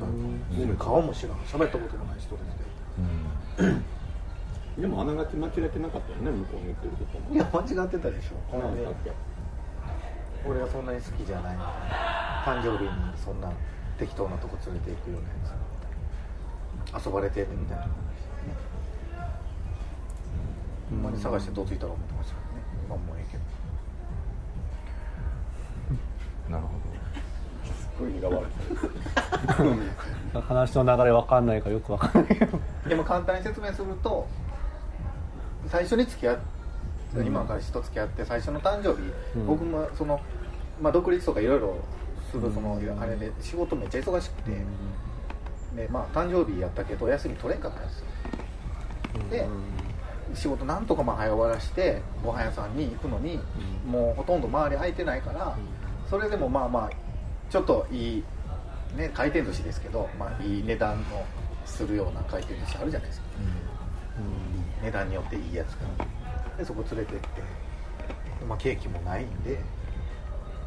[0.77, 0.85] た。
[0.85, 1.37] 顔も知らん。
[1.39, 2.43] 喋ったこともない人で
[3.59, 7.35] すでもあながち間違えてなかったよね向こうの言ってることも。
[7.35, 8.37] いや間違ってたでしょ。
[8.51, 9.13] このなんだっけ？
[10.47, 11.57] 俺がそんなに好きじゃない。
[12.45, 13.51] 誕生日にそんな
[13.99, 17.07] 適当なとこ連れて行くようなやつ。
[17.07, 17.95] 遊ばれてるみたいな話ね。
[20.91, 22.63] ほんまに探してどついたら思ってましたけどね。
[22.85, 23.24] 今もうえ
[26.49, 26.69] なるほ
[27.65, 28.47] すごい苦笑い。
[30.41, 32.59] 話の流れ分かんないからよく分かんないけど。
[32.89, 34.27] でも簡単に説明すると
[35.69, 36.39] 最初に付き合っ
[37.23, 39.47] 今の彼氏と付き合って最初の誕生日、うん。
[39.47, 40.21] 僕もその、
[40.83, 41.77] まあ、独立とかいろいろ
[42.31, 44.51] するそのあれで仕事めっちゃ忙しくて、
[45.77, 48.07] でまあ誕生日やったけど休み取れんかったんですよ。
[49.31, 49.47] で
[50.35, 53.39] 仕事なんとかまあ早終わらしてご飯屋さんに行くのに、
[53.87, 55.57] もうほとんど周り空いてないから、
[56.15, 56.91] それでもまあまあ
[57.51, 58.25] ちょっといい、
[58.97, 61.27] ね、回転寿司ですけど、まあ、いい値段の
[61.67, 63.27] するような回転寿司あるじゃないですか、
[64.81, 65.89] 値段によっていいやつが。
[66.57, 67.27] でそこ連れてって、
[68.39, 69.59] でまあ、ケーキもないんで、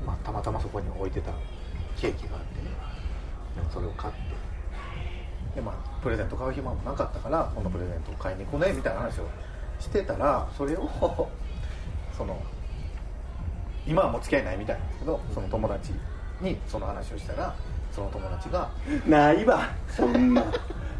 [0.06, 1.32] まあ、たまたまそこに置いてた
[1.96, 4.20] ケーキがあってそれを買って。
[5.56, 9.30] でまあプレゼント買う暇もなかったからこのプレゼントを買いに行こうねみたいな話を
[9.80, 11.30] してたらそれを
[12.18, 12.38] その
[13.88, 15.94] 今はもう付き合いないみたいなんですけどその友達
[16.42, 17.56] にその話をしたら
[17.92, 18.70] その友達が
[19.08, 20.44] ないわそんな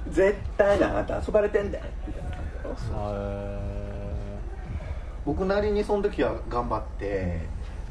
[0.10, 3.78] 絶対なあなた遊ばれてんだよみたいな感じだろへ
[5.26, 7.42] 僕なりにその時は頑張って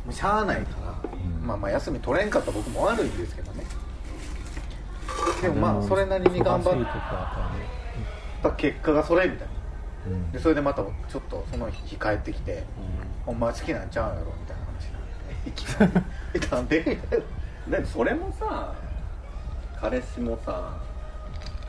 [0.06, 1.10] もうしゃあないから、
[1.44, 3.64] まあまあ休み取れんかった僕も悪いんですけどね。
[5.42, 6.86] でもまあそれなりに頑張っ
[8.40, 9.54] た結果がそれみたいな。
[10.06, 10.32] うん。
[10.32, 12.64] でそれでまたちょっとその日帰ってきて
[13.26, 14.65] 「ほんまは好きなんちゃうやろ」みたいな
[15.46, 15.92] なって「いきなり
[16.34, 17.20] えなんで?」みたい
[17.68, 18.72] なでもそれもさ
[19.80, 20.72] 彼氏もさ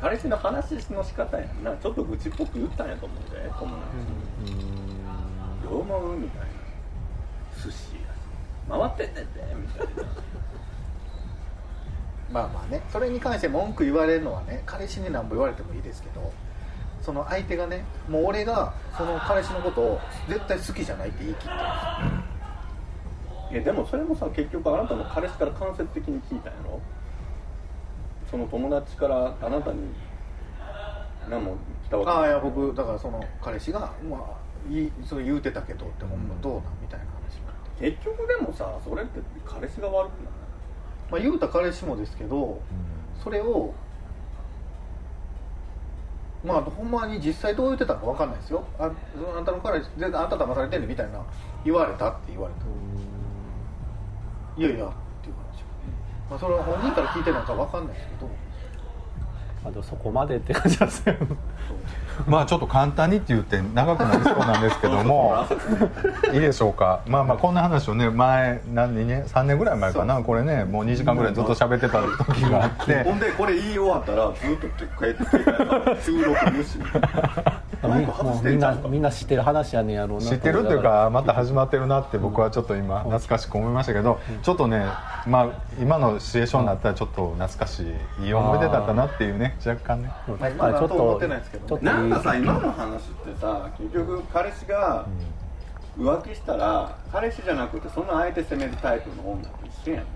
[0.02, 1.63] 彼氏の話の仕方やん。
[1.63, 3.50] なちょっと愚痴っぽく言ったんやと思うで。
[3.60, 4.54] 友達
[5.63, 6.48] どう思うみたいな。
[7.63, 10.04] 寿司や回ってんねんでみたいな。
[12.32, 12.82] まあまあね。
[12.92, 16.32] それに関して文句言われるのはね彼氏に何ぼ言われてもいいですけど
[17.02, 22.27] その相手がねもう俺がその彼氏のことを絶対好きじゃないって言い切ってるんですよ
[23.52, 26.82] えでもそれもさ結局あなたの彼氏から間接的に聞いたんやろ？
[28.30, 29.80] その友達からあなたに
[31.30, 31.56] 何も
[31.86, 32.12] 来たわけ？
[32.12, 33.80] ああいや僕だからその彼氏が
[34.10, 36.64] 「まあいいそれ言うてたけど」ってほんまどうなん？
[36.82, 40.32] みたいな話になって、結局でもさそれって彼氏が悪くない？
[41.10, 42.62] まあ、言うた彼氏もですけど
[43.24, 43.74] それを
[46.44, 48.64] まあほんまに実際どう言ってたのか分かんないですよ。
[48.78, 51.20] あそのあんたの彼氏全然あんた騙されてんねんみたいな
[51.64, 52.60] 言われたって言われた
[54.58, 54.89] いやいやっ
[55.22, 55.63] ていう話
[56.30, 58.48] まあそれは本人から聞いてるのか分かんないですけど。
[59.63, 61.15] まあでもそこまでって感じなんですよ。
[62.26, 65.46] まあちょっと簡単にって言って長くなりそうなんですけども。
[66.34, 67.02] いいでしょうか。
[67.06, 70.22] まあまあこんな話をね前何年ね3年ぐらい前かな。
[70.22, 73.04] これねもう2時間ぐらいずっと喋ってた時があって。
[73.04, 74.67] ほんでこれ言い終わったらずっと
[75.00, 76.80] 帰ってきて収録無視
[77.84, 84.86] もうしてみんなみんな知ってる話やねんやろうな知ってるっていうかまた始まってるなって僕はちょっと今懐かしく思いましたけどちょっとね
[85.28, 87.84] まあ今のシチュエーションになったらちょっと懐かし
[88.22, 90.12] いいい思い出だったなっていうね若干ね。
[90.40, 91.70] まあ今なんと思ってないですけどね。
[91.70, 95.06] ちょっとなんかさ今の話ってさ結局彼氏が
[95.98, 100.10] 浮気したら彼氏じゃなくてその相手責めるタイプの女と一緒やんね。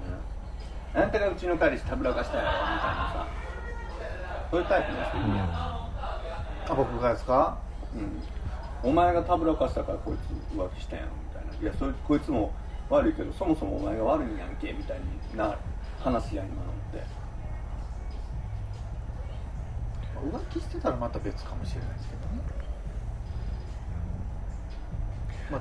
[0.94, 2.78] あんたがうちの彼氏たぶらかしたやろみたいな
[3.14, 3.42] さ。
[4.52, 5.81] そういうタイプの人いるやん、あ
[6.76, 7.58] 僕がですか？
[8.84, 11.54] うん、お前がたぶらかしたからこいつ浮気したやんみたいな。
[11.62, 12.54] いやそれこいつも
[12.90, 15.58] 悪いけどそもそもお前が悪いんやんけみたいになる
[16.00, 17.04] 話や今のって。
[20.22, 22.22] 浮気してたらまた別かもしれないですけど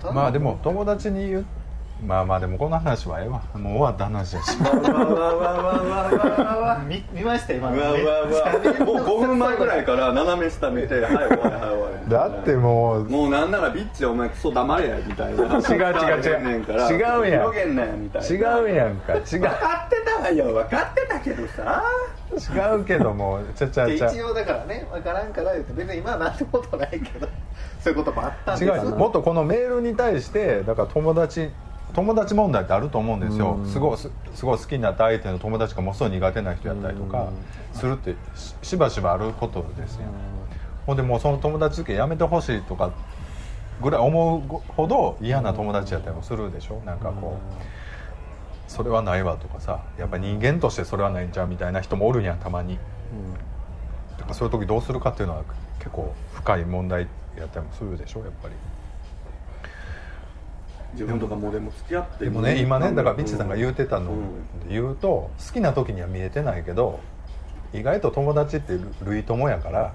[0.08, 0.14] ね。
[0.14, 1.46] まあでも友達に言う
[2.04, 3.42] まあまあでもこの話はええわ。
[3.54, 4.58] もう終わった話やし。
[4.62, 15.44] わわわわわわわ見見ました今のうわうわうわもう5分前ぐらいから斜め下見て「はい終わりはい終わり」だってもうもうなんならビッチお前クソ黙れやみたいな。
[15.44, 15.76] 違う違
[16.18, 16.60] う違う。
[16.92, 17.72] 違うやん。
[17.72, 17.76] ん。
[17.76, 18.28] なよみたいな。
[18.28, 19.14] 違うやんか。
[19.14, 21.82] 違分かってたわよ分かってたけどさ。
[22.32, 24.10] う違うけどもちゃちゃでちゃ。
[24.10, 27.28] 一応だからね分からんから言って別に今は何てことないけど。
[27.80, 28.70] そういうこともあったんです。
[28.70, 28.96] 違うよ。
[28.96, 31.50] もっとこのメールに対してだから友達
[31.92, 33.58] 友達問題ってあると思うんですよ。
[33.66, 37.28] すごいすすごい好きになった相手の友達がものすごい苦手な人やったりとか
[37.72, 40.02] するってししばしばあることですよ。
[40.86, 42.92] ほんでもうその友達付きやめてほしいとか
[43.82, 46.80] ぐらい思うほど嫌な友達やったりもするでしょ。
[46.84, 52.78] なんかこうそれはないわとかさやっぱ人間としてそれはないんちゃうみたいな人もおるやんたまに。
[54.16, 55.44] だからそういう時どうするかっていうのは
[55.78, 58.54] 結構深い問題やったりもするでしょやっぱり
[60.92, 64.12] 自分とかもうでも付き合ってでもね今ねだからビッチさんが言うてたの
[64.68, 67.00] 言うと好きな時には見えてないけど
[67.72, 69.92] 意外と友達って類友やから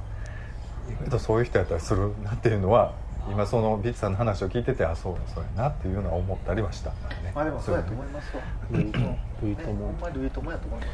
[0.89, 2.93] 意外とそういう人やったりするなっていうのは
[3.29, 7.31] 今そのビッチさんの話を聞いててあそうそうやなっていうのは思ったりはしたんだよね。
[7.35, 8.43] まあでもそうやと思いますわ。
[8.71, 8.99] ルイと
[9.41, 10.91] ルイとほもんまにルイともやと思いますよ。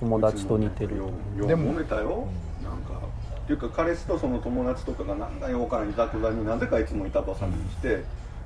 [0.00, 0.96] 友達と似てる。
[0.96, 2.28] よでもでも揉めたよ、
[2.62, 3.06] なんか
[3.42, 8.04] っていうか彼氏とその友達とかがなんだよかんいざこざになぜかいつも板挟みにして、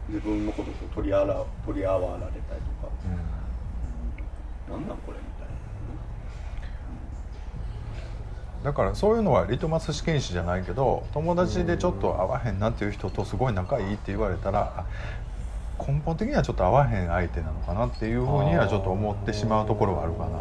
[0.08, 2.92] 自分のことと取りあら取り合わられたりとか、
[4.70, 5.48] なんなんこれみたい
[8.64, 14.86] だからそういうのはリトマス試験紙じゃないけど友達でちょっと合わへんなっていう人とすごい仲いいって言われたらあ
[15.78, 20.38] 根本的にはちょっと合わへん相手なのかなっていうふうにはちょっと思ってしまうところはあるかな。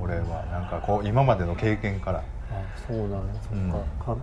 [0.00, 0.44] 俺は。
[0.50, 2.18] なんかこう今までの経験から。
[2.20, 2.24] あ
[2.86, 3.70] そうなんやそうん。
[3.70, 4.16] っか、か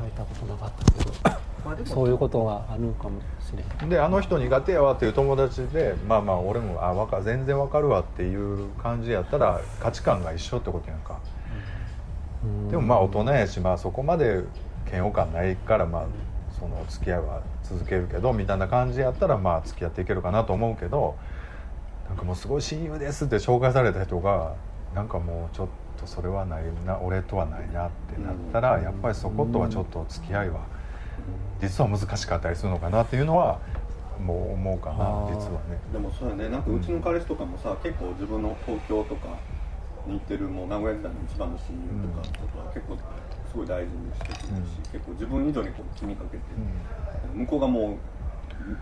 [0.00, 1.41] 書いたことなかったけど
[1.84, 11.20] そういうことがあるかもしれんであの人苦手やわっていう友達でまあまあ俺もあわか全然わかるわっていう感じやったら価値観が一緒ってことやんか。
[12.44, 12.68] うん。
[12.68, 14.42] でもまあ大人やしまあそこまで
[14.90, 16.06] 嫌悪感ないからまあ
[16.58, 21.16] その付き合いは続けるけどみたいな感じやったらまあ付き合っていけるかなと思うけど
[22.08, 24.54] なんかもうすごい親友ですって紹介された人が
[24.94, 30.60] なんかもうちょっとそれはないな俺とはないなってなったらやっぱりそことはちょっと付き合いは
[31.60, 33.60] 実は難しかったりするのかなっていうのは
[34.20, 34.96] もう思うかな
[35.30, 35.78] 実はね。
[35.92, 36.48] なでもそうやね。
[36.48, 39.38] なんかうちの彼氏とかもさ結構自分の東京とか
[40.06, 44.62] に行ってるもう名古屋時代の一番の親友とかことは結構すごい大事にしてくるし、うん。
[44.92, 46.44] 結構自分以上にこう気にかけて、
[47.34, 47.98] 向こうがも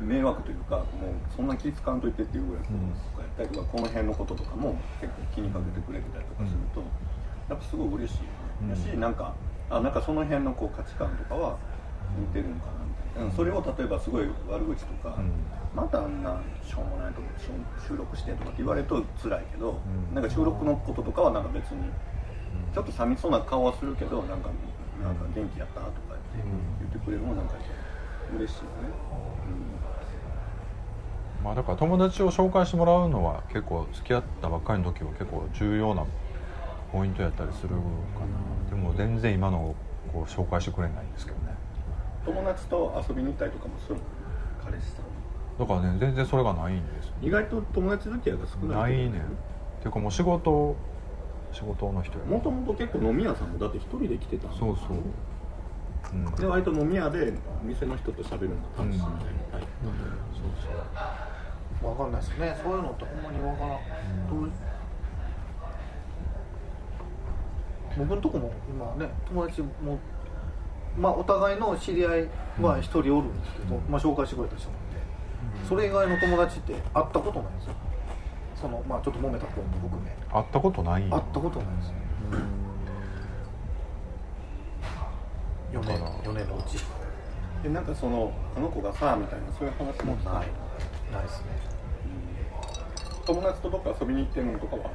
[0.00, 0.86] う迷惑というかもう
[1.34, 6.80] そんな気使わんといてっていうぐらいこうんうとかやったりとかこの辺のこととかも結構気にかけてくれてたりとかすると、
[7.48, 8.28] やっぱすごい嬉しいよね、
[8.62, 9.34] うんだしなんか
[9.70, 11.56] あなんかその辺のこう価値観とかは
[12.18, 13.32] 似てるのかなみたいな、うん。
[13.32, 15.30] それを例えばすごい悪口とか、うん。
[15.74, 17.54] またあんなしょうもないとこしょ
[17.88, 20.14] 収録してとかって言われると辛いけど、うん。
[20.14, 21.90] なんか収録のこととかはなんか別に
[22.74, 24.50] ちょっと寂しそうな顔はするけどなんか
[25.02, 26.38] なんか元気やったとかって
[26.78, 27.54] 言ってくれるのもなんか
[28.36, 28.88] 嬉しいよね、
[31.42, 36.04] まあだから友達を紹介してもらうのは結構付き合ったばっかりの時は結構重要な
[36.92, 39.74] ポイントやったりするかな、でも全然今のを
[40.12, 41.42] こう紹介してくれないんですけどね。
[41.48, 41.59] うん
[42.24, 44.00] 友達と遊びに行ったりとかもするの？
[44.64, 45.04] 彼氏さん
[45.58, 47.12] だからね全然それがないんですよ。
[47.22, 49.12] 意外と友達付き合いが少ないないねんっ
[49.80, 50.76] ていうかもう仕事
[51.52, 54.96] 仕事の人やもともと結構飲み屋さんもだって一人で来てたそうそう。
[56.12, 56.34] うん。
[56.34, 59.10] で割と飲み屋で店の人と喋るのが楽しいみたい。
[59.10, 59.20] な
[59.52, 59.62] タイ
[61.80, 62.56] プわかんないですね。
[62.62, 63.78] そういうのってほんまにわからん、
[64.28, 64.50] どう
[67.98, 69.98] 僕のとこも今ね友達も
[70.98, 72.28] まあお互いの知り合い
[72.60, 74.78] は一人おるんですけど、まあ紹介してくれた人なん。
[74.90, 77.74] で、それ以外の友達って会ったことないんですよ。
[78.60, 80.10] そのまあちょっと揉めた子も含め。
[80.32, 81.02] 会ったことない。
[81.02, 81.94] 会ったことないですよ。
[85.72, 86.10] 4年だから。
[86.32, 86.84] 4年のうち。
[87.62, 90.46] でなんかそのあの子がさみたいなそういう話もない。
[91.12, 91.46] ないですね。
[93.26, 94.94] 友達とどっか遊びに行ってるのとかはある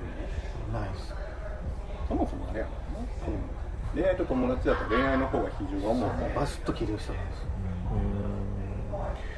[0.73, 0.79] の？
[0.79, 1.13] ないです。
[2.07, 3.09] そもそもあれやもんな、
[3.95, 7.45] 恋愛と友達だと恋愛の方が比重が重いからバシッと切る人なんですよ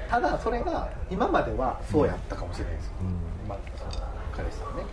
[0.10, 2.94] ただそれが今まではそうやったかもしれないです、
[3.48, 4.84] まあ、その彼氏さんね、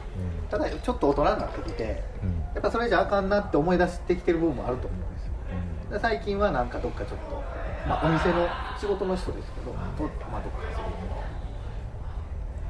[0.50, 2.30] ただちょっと大人になってきて、うん。
[2.54, 5.32] やっぱそれじゃあかんなって思い出してきてる部分もあると思うんですよ。
[5.92, 7.42] で最近はなんかどっかちょっと、
[7.86, 8.48] まあ、お店の
[8.80, 10.24] 仕事の人ですけど、とまあ、どっか
[10.74, 10.92] そういう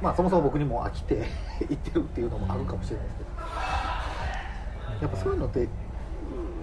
[0.01, 1.23] まあそもそも僕にも飽きて
[1.69, 3.29] 行ってるっていうのもあるかもしれないですけど。
[5.01, 5.69] やっぱそういうのってうん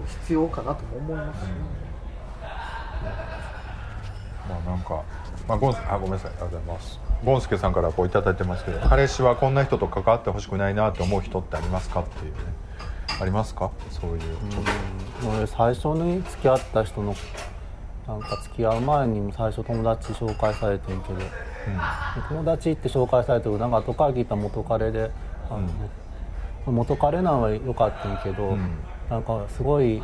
[0.07, 0.61] 必要か。
[0.61, 1.53] なとも思いますしね、
[4.49, 5.03] まあなんか、
[5.47, 7.81] まあ、ゴンあごめんなさいありがとうございますゴンスケさんか。
[7.81, 12.01] らこういいてますけど彼氏はこんな人と関わってほしくないなって思う人ってありますか。
[12.01, 12.39] っていうね
[13.21, 13.71] ありますか。
[13.89, 14.63] そういうちょっ
[15.21, 17.15] と俺最初に付き合った人の
[18.07, 18.37] なんか。
[18.43, 21.23] 付き合う前にも最初友達紹介されてんけど、うん
[22.27, 24.07] 友達って紹介されてるなんか後か。
[24.07, 25.09] ら聞いた元彼で、
[25.49, 25.57] あ
[26.65, 27.87] の元彼なんは良か。
[27.87, 28.75] ったんけど、うん
[29.09, 30.01] なんかすごい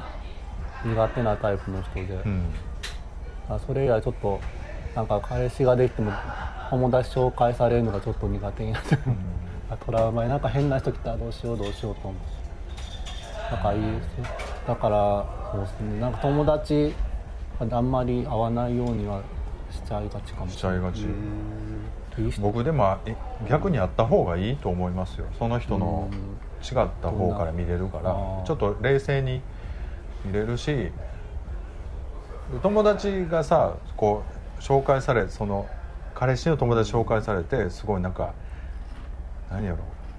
[0.85, 2.45] 苦手なタイプの人で、うん。
[3.49, 4.39] あそれ以来ちょっと
[4.95, 6.11] なんか彼氏ができても
[6.69, 8.95] 友達紹介されるのがちょっと苦手になって。
[8.95, 9.01] る、
[9.69, 12.13] あトラウマになんか変な人来たらどうしようどうしようと思う
[13.51, 15.99] だからいいですだからそうですね。
[15.99, 16.93] なんか友達
[17.59, 19.21] あんまり会わないようには
[19.71, 20.51] しちゃいがちかも。
[20.51, 21.05] ししれないち。
[21.05, 21.09] ゃ
[22.19, 23.15] いがち僕でもえ
[23.49, 25.25] 逆にあった方がいいと思いますよ。
[25.37, 26.09] その人の
[26.61, 29.41] 違った方から見れるからちょっと冷静に
[30.25, 30.91] 見れるし
[32.61, 34.23] 友達がさこ
[34.57, 35.69] う紹介されその
[36.15, 38.33] 彼氏の友達紹介されてすごいなんか
[39.49, 39.77] 何やろ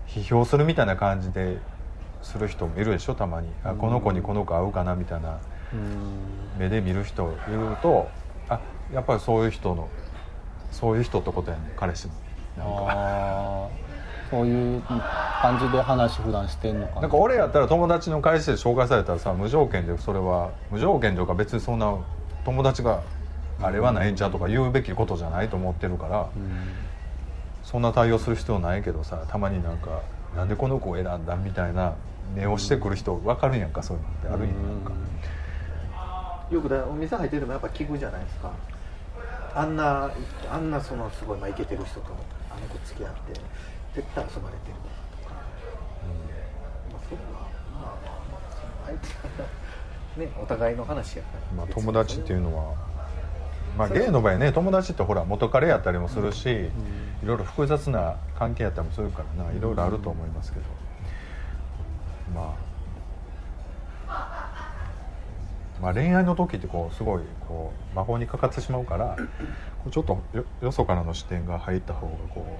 [0.09, 1.59] 批評するみたいな感じで
[2.23, 3.49] する人もいるでしょたまに。
[3.65, 5.39] あこの子にこの子合うかなみたいな
[5.73, 6.19] うん。
[6.59, 8.09] 目で見る人いると
[8.49, 8.61] あ
[8.93, 9.89] やっぱりそういう人の
[10.71, 12.15] そういう人ってことやね彼氏も
[12.57, 13.69] なんか
[14.31, 17.01] そういう感じで話普段してんのかな。
[17.03, 21.97] なんか俺やったら友達の彼氏で紹介されたらさ無条件でそれは無条件というか別にそんな
[22.45, 23.03] 友達が
[23.61, 26.29] あれはないんちゃうとか言うべきことじゃないと思ってるから、
[27.63, 30.01] そんな対応する必要ないけどさたまになんか
[30.35, 31.95] なんでこの子を選んだみたいな
[32.35, 34.93] 目をしてくる人分かるんやんかそういうのってあるんやんか、
[36.51, 38.53] よくだお店入っててもやっぱ聞くじゃないですか。
[39.55, 40.11] あんな
[40.51, 42.13] あんなそのすごいまあイケてる人と
[42.61, 43.41] あの子付き合って
[43.95, 44.75] 絶対遊ばれてる。
[45.23, 45.35] とか、
[46.93, 49.09] まあそれはまあまあ相手
[49.43, 49.49] が
[50.27, 52.75] ねお互いの話やから、まあ、友達っていうのは、
[53.79, 54.53] まあ、ゲイの場合ね。
[54.53, 56.71] 友達ってほら元彼やったりもするし、い
[57.25, 59.53] ろいろ複雑な関係やったりもするからな。
[59.53, 60.67] いろいろあると思いますけど、
[62.35, 62.70] まあ、
[65.81, 69.17] まあ恋愛の時ってこうすごいこう魔法にかかってしまうから
[69.83, 72.59] こうちょっとよよそからの視点が入った方がこ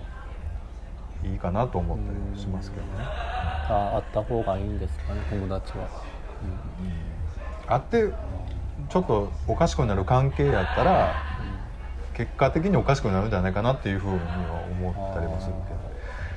[1.25, 2.89] ういいかなと思ったりしますけどね。
[2.99, 5.87] ああった方がいいんですかね友達は、
[7.69, 8.11] あって
[8.89, 11.15] ちょっとおかしくなる関係やったら
[12.15, 15.91] 結果的におかしくなるんじゃないかなっていうふうには思ったりもするけど。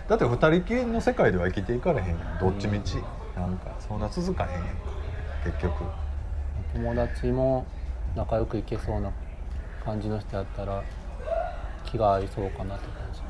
[0.10, 2.18] だって二人きりの世界では生きていかれへん。
[2.40, 2.98] どっちみち。
[3.36, 4.72] なんかそんな続かへんやんか。
[5.46, 5.84] 結局
[6.74, 7.66] 友達も
[8.16, 9.12] 仲良くいけそうな
[9.86, 10.84] 感じの人やったら
[11.86, 13.22] 気が合いそうかなって感じ。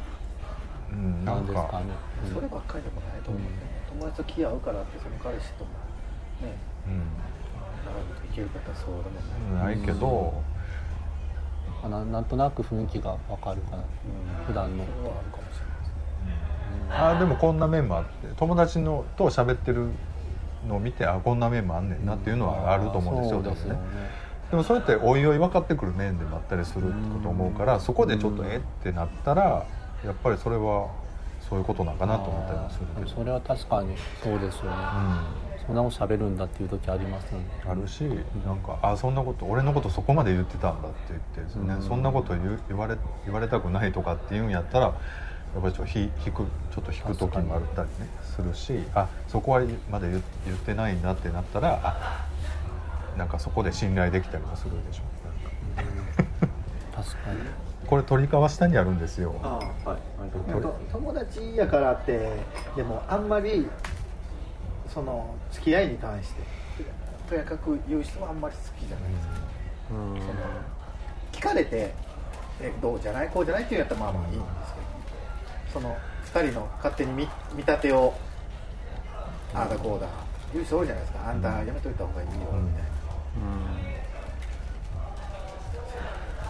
[0.91, 1.85] うんななんんですかかね、
[2.33, 3.41] そればっかりでもないと思う。
[3.41, 3.47] ね、
[3.89, 5.71] 友達と気合うからってその彼氏とも。
[6.41, 6.55] ね。
[6.87, 7.01] うん。
[7.83, 10.33] 長くいけるかってそうでもない、ないけど
[11.83, 11.91] うん。
[11.91, 13.83] ななんとなく雰囲気が分かるから、
[14.45, 14.83] 普段の。
[14.83, 15.93] あるかもしれないです
[16.95, 19.89] あでもこんな面もあって友達のと喋ってる
[20.67, 23.79] のを見てあこんな面もあんねんなっていうのはあると思うんですよ、そうですよね。
[24.51, 29.65] でもそれっておいおい分かってくる面でもあったりするってこと思うからそこでちょっとえってなったら
[30.05, 30.91] やっぱりそれは
[31.49, 34.77] そういうことなんかなと思ったりもするそれは確かにそうですよね、
[35.65, 37.45] そんなこと喋るんだっていう時ありますよね。
[37.65, 38.01] うん、あるし
[38.45, 41.81] なんかあそんなこと俺のことそこまで言ってたんだって言ってですね、うん。
[41.81, 42.95] そんなこと言われ
[43.25, 44.93] 言われたくないとかっていうんやったら
[45.53, 46.43] やっぱりちょっとひ引く
[46.73, 52.27] ちょっと引く時もあったりねするしあそこはまだ言言ってないんだってなったらあ
[53.17, 55.03] なんかそこで信頼できたりもするでしょ。
[56.95, 57.39] 確かに。
[57.87, 59.35] これ鳥川下にあるんですよ。
[59.43, 59.99] ああはい。
[60.91, 62.31] 友達やからって
[62.75, 63.67] でもあんまり
[64.91, 66.41] その付き合いに関して
[67.29, 69.27] とやかく言う人はあんまり好きじゃないです。
[69.27, 69.33] か、
[69.89, 70.17] その
[71.31, 71.93] 聞かれて
[72.61, 74.39] えどうじゃないこうじゃないっていうんやったらまあまあいい
[75.73, 75.97] その
[76.33, 78.13] 2人の勝手に見見立てを
[79.53, 80.07] ああだこうだ
[80.53, 81.29] 言う人多いじゃないですか。
[81.29, 81.41] あん。
[81.41, 82.61] たやめといた方がいいよみたいな、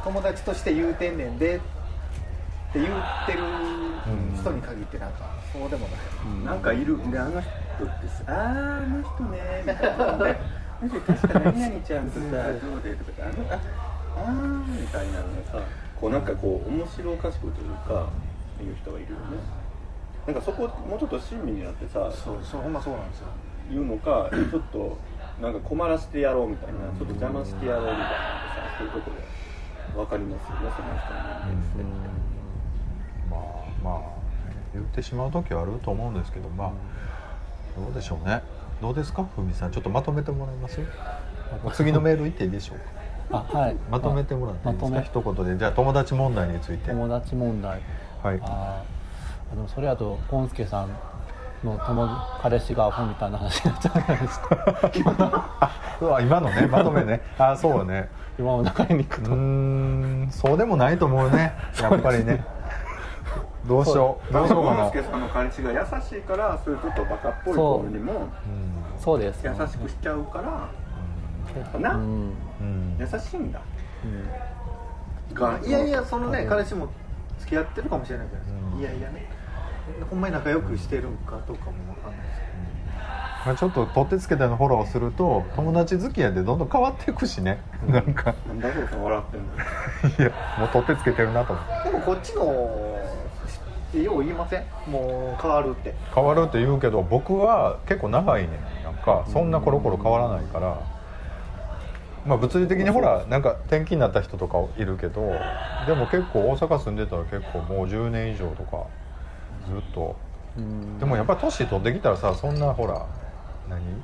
[0.04, 2.88] 友達として言うてんねんでって言っ
[3.26, 3.40] てる
[4.36, 6.98] 人に限ってなんかそうでもない、なんかいる。
[7.10, 7.50] であの人
[7.86, 10.18] ってさあーあの人ねみたいな。
[10.26, 10.38] ね
[11.08, 13.60] 確か何々ちゃんとさどうでとかあのあ
[14.18, 15.62] あーみたいなのがさ
[16.00, 18.10] こうなんかこう面白おかしくというか
[18.64, 19.38] いう人がいるよね。
[20.26, 23.28] なんかそこもうちょっと親身になってさそうそうほんまそうなんですよ。
[23.70, 24.98] 言うのか ちょっと
[25.42, 28.16] なんか困らせてやろうみたいなちょっと邪魔してやろうみたいなのさ
[28.78, 29.18] そういうとこで
[29.96, 32.24] 分かりますよねその人の人間性って。
[33.30, 33.40] まあ
[33.84, 34.02] まあ
[34.74, 36.72] 言ってしまう時はあると思うんですけどまあ
[37.80, 38.42] どうでしょうね。
[38.82, 39.26] どうですか？
[39.36, 39.72] ふみさん。
[39.72, 40.80] ちょっとまとめてもらえます？
[41.76, 43.46] 次のメールいっていいでしょうか？
[43.52, 43.76] あはい。
[43.90, 45.58] まとめてもらっていいですか、ま一言で。
[45.58, 46.90] じゃあ友達問題について。
[46.92, 47.82] 友達問題
[48.24, 48.40] はい。
[48.42, 49.54] あー。
[49.54, 50.90] あのそれやとゴンスケさん
[51.64, 52.10] の友
[52.42, 54.92] 彼氏がアホみたいな話になっちゃうじゃないですか。
[56.22, 57.22] 今のねまとめね。
[57.38, 58.10] あそうね。
[58.40, 61.54] 今の中に行くとんそうでもないと思う ね。
[61.82, 62.44] やっぱりね。
[63.66, 64.34] どうしよう。
[64.34, 64.78] どうしようかな。
[64.78, 68.28] ゴンスケさんの彼氏が優しいからそういうちょっとバカっぽい子にも
[68.98, 72.02] そうです優しくしちゃうからな、うん。
[72.02, 72.34] うん。
[72.62, 72.98] うん。
[73.00, 73.60] 優しいんだ。
[74.04, 75.34] うん。
[75.34, 76.88] がいやいやそのね彼氏も
[77.44, 78.80] 付き合ってるかもしれないじゃないですか、うん。
[78.80, 79.28] いやいやね。
[80.10, 82.44] ほんまに仲良くしてるんかどうかもわかんないです
[83.46, 87.60] まあ、ちょっと取ってつけてのフォローをすると友達付き合いでどんどん変わっていくしね。
[87.86, 88.34] なんか。
[88.48, 89.48] なんだそうさん笑ってんの。
[90.18, 92.46] いやもう取ってつけてるなと思ってけどでもこっちの
[94.02, 94.64] よう言いません？
[94.88, 95.94] もう変わるって。
[96.16, 98.50] 変わるって言うけど僕は結構長いね
[98.86, 100.82] なんかそんなコロコロ変わらないから、
[102.26, 105.22] まあ物理的にほらなんか転勤になった人とかいるけど
[105.86, 108.88] でも結構大阪住んでたら結構もう10年以上とか
[109.68, 110.16] ずっと。
[110.58, 111.00] うん。
[111.00, 113.06] でもやっぱり年取ってきたらさそんなほら
[113.70, 113.82] 何？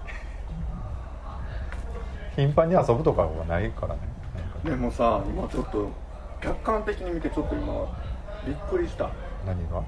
[2.35, 3.99] 頻繁に遊ぶとかはないからね。
[4.63, 5.89] でもさ今ちょっと
[6.41, 7.73] 客観的に見てちょっと今
[8.45, 9.09] びっくりした。
[9.45, 9.81] 何が？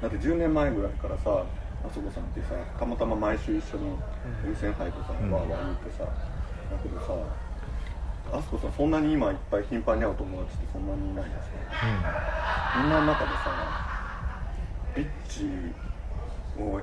[0.00, 1.42] だって10年前ぐらいからさ
[1.84, 3.98] あそこさんってさたまたま毎週一緒に温
[4.52, 5.32] 泉入ってさ、うん。
[5.32, 6.10] わーわー言ってさだ
[6.82, 7.12] けどさ
[8.32, 12.82] あそこさんそんなに今いっぱい頻繁に会う友達ってそんなにいないじゃん。
[12.82, 14.42] みんなの中でさ
[14.94, 15.46] ビッチ
[16.60, 16.80] を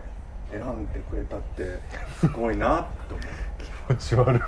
[0.52, 1.80] 選んでくれたって
[2.20, 3.26] すごいなって思う。
[3.64, 4.42] 気持ち悪い。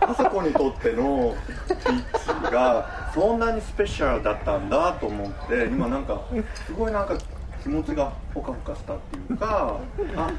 [0.00, 1.34] あそこにとっての
[1.68, 6.20] ビッチがそんなにスペシャルだったんだと思って今なんか
[6.66, 7.14] すごいなんか
[7.62, 9.76] 気持ちがほかほかしたっていうか
[10.16, 10.30] あ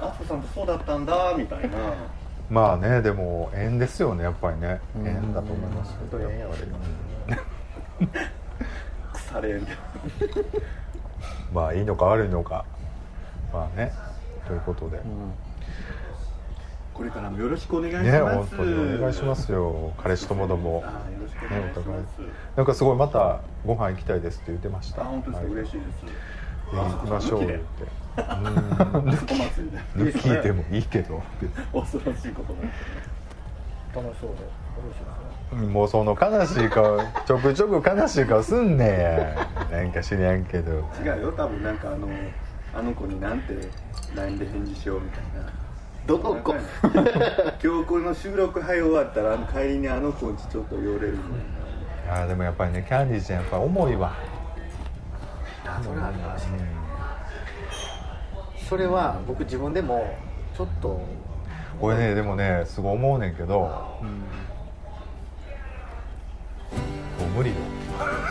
[0.00, 1.76] あそこさんってそうだったんだみたいな
[2.50, 4.80] まあねでも縁ですよねやっぱりね。
[4.96, 6.54] 縁だと思います本当に縁やわ
[9.12, 9.64] 腐れん。
[9.64, 9.70] で
[11.54, 12.64] まあいいのか悪いのか。
[13.52, 13.92] まあね。
[14.46, 15.00] ということで、
[16.92, 18.10] これからもよろしくお願いします。
[18.10, 19.92] ね本当にお願いしますよ。
[20.02, 20.82] 彼氏ともども。
[20.84, 22.04] あよろしくおね願い。
[22.56, 25.02] なんかすごいまたご飯行きたいですって言ってました。
[25.02, 25.46] あ本当ですか？
[25.46, 25.54] はい。
[25.54, 26.04] 嬉しいです
[26.72, 27.66] 行きましょう言って
[29.96, 31.22] 抜きでもいいけど。
[31.72, 32.52] 恐ろしいこと。
[32.52, 35.04] だ楽しそうで嬉しい
[35.50, 36.98] ですねもうその悲しい顔。
[37.26, 39.34] ちょくちょく悲しい顔すんね
[39.70, 39.78] や。
[39.78, 40.84] なんか知らんけど。
[41.04, 42.08] 違うよ多分なんかあの
[42.74, 43.54] あの子になんて
[44.14, 45.50] LINE で返事しようみたいな。
[46.06, 46.54] どの子
[47.62, 51.22] 今日この収録はい終わったら帰りにあの子んちちょっと寄れるの。
[51.22, 51.22] に
[52.08, 54.12] あーでもやっぱりねキャンディーちゃんやっぱ重いわ
[55.78, 56.60] あそれはあるかもしれない。
[58.68, 60.14] それは僕自分でも
[60.56, 61.00] ちょっと
[61.80, 64.00] これねでもねすごい思うねんけど、も
[67.20, 67.56] う無理よ。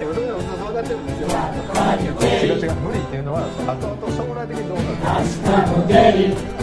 [0.00, 6.59] でもそれは普通そうなってるんですよ違う違う無理っていうのは後々将来的にどうなるか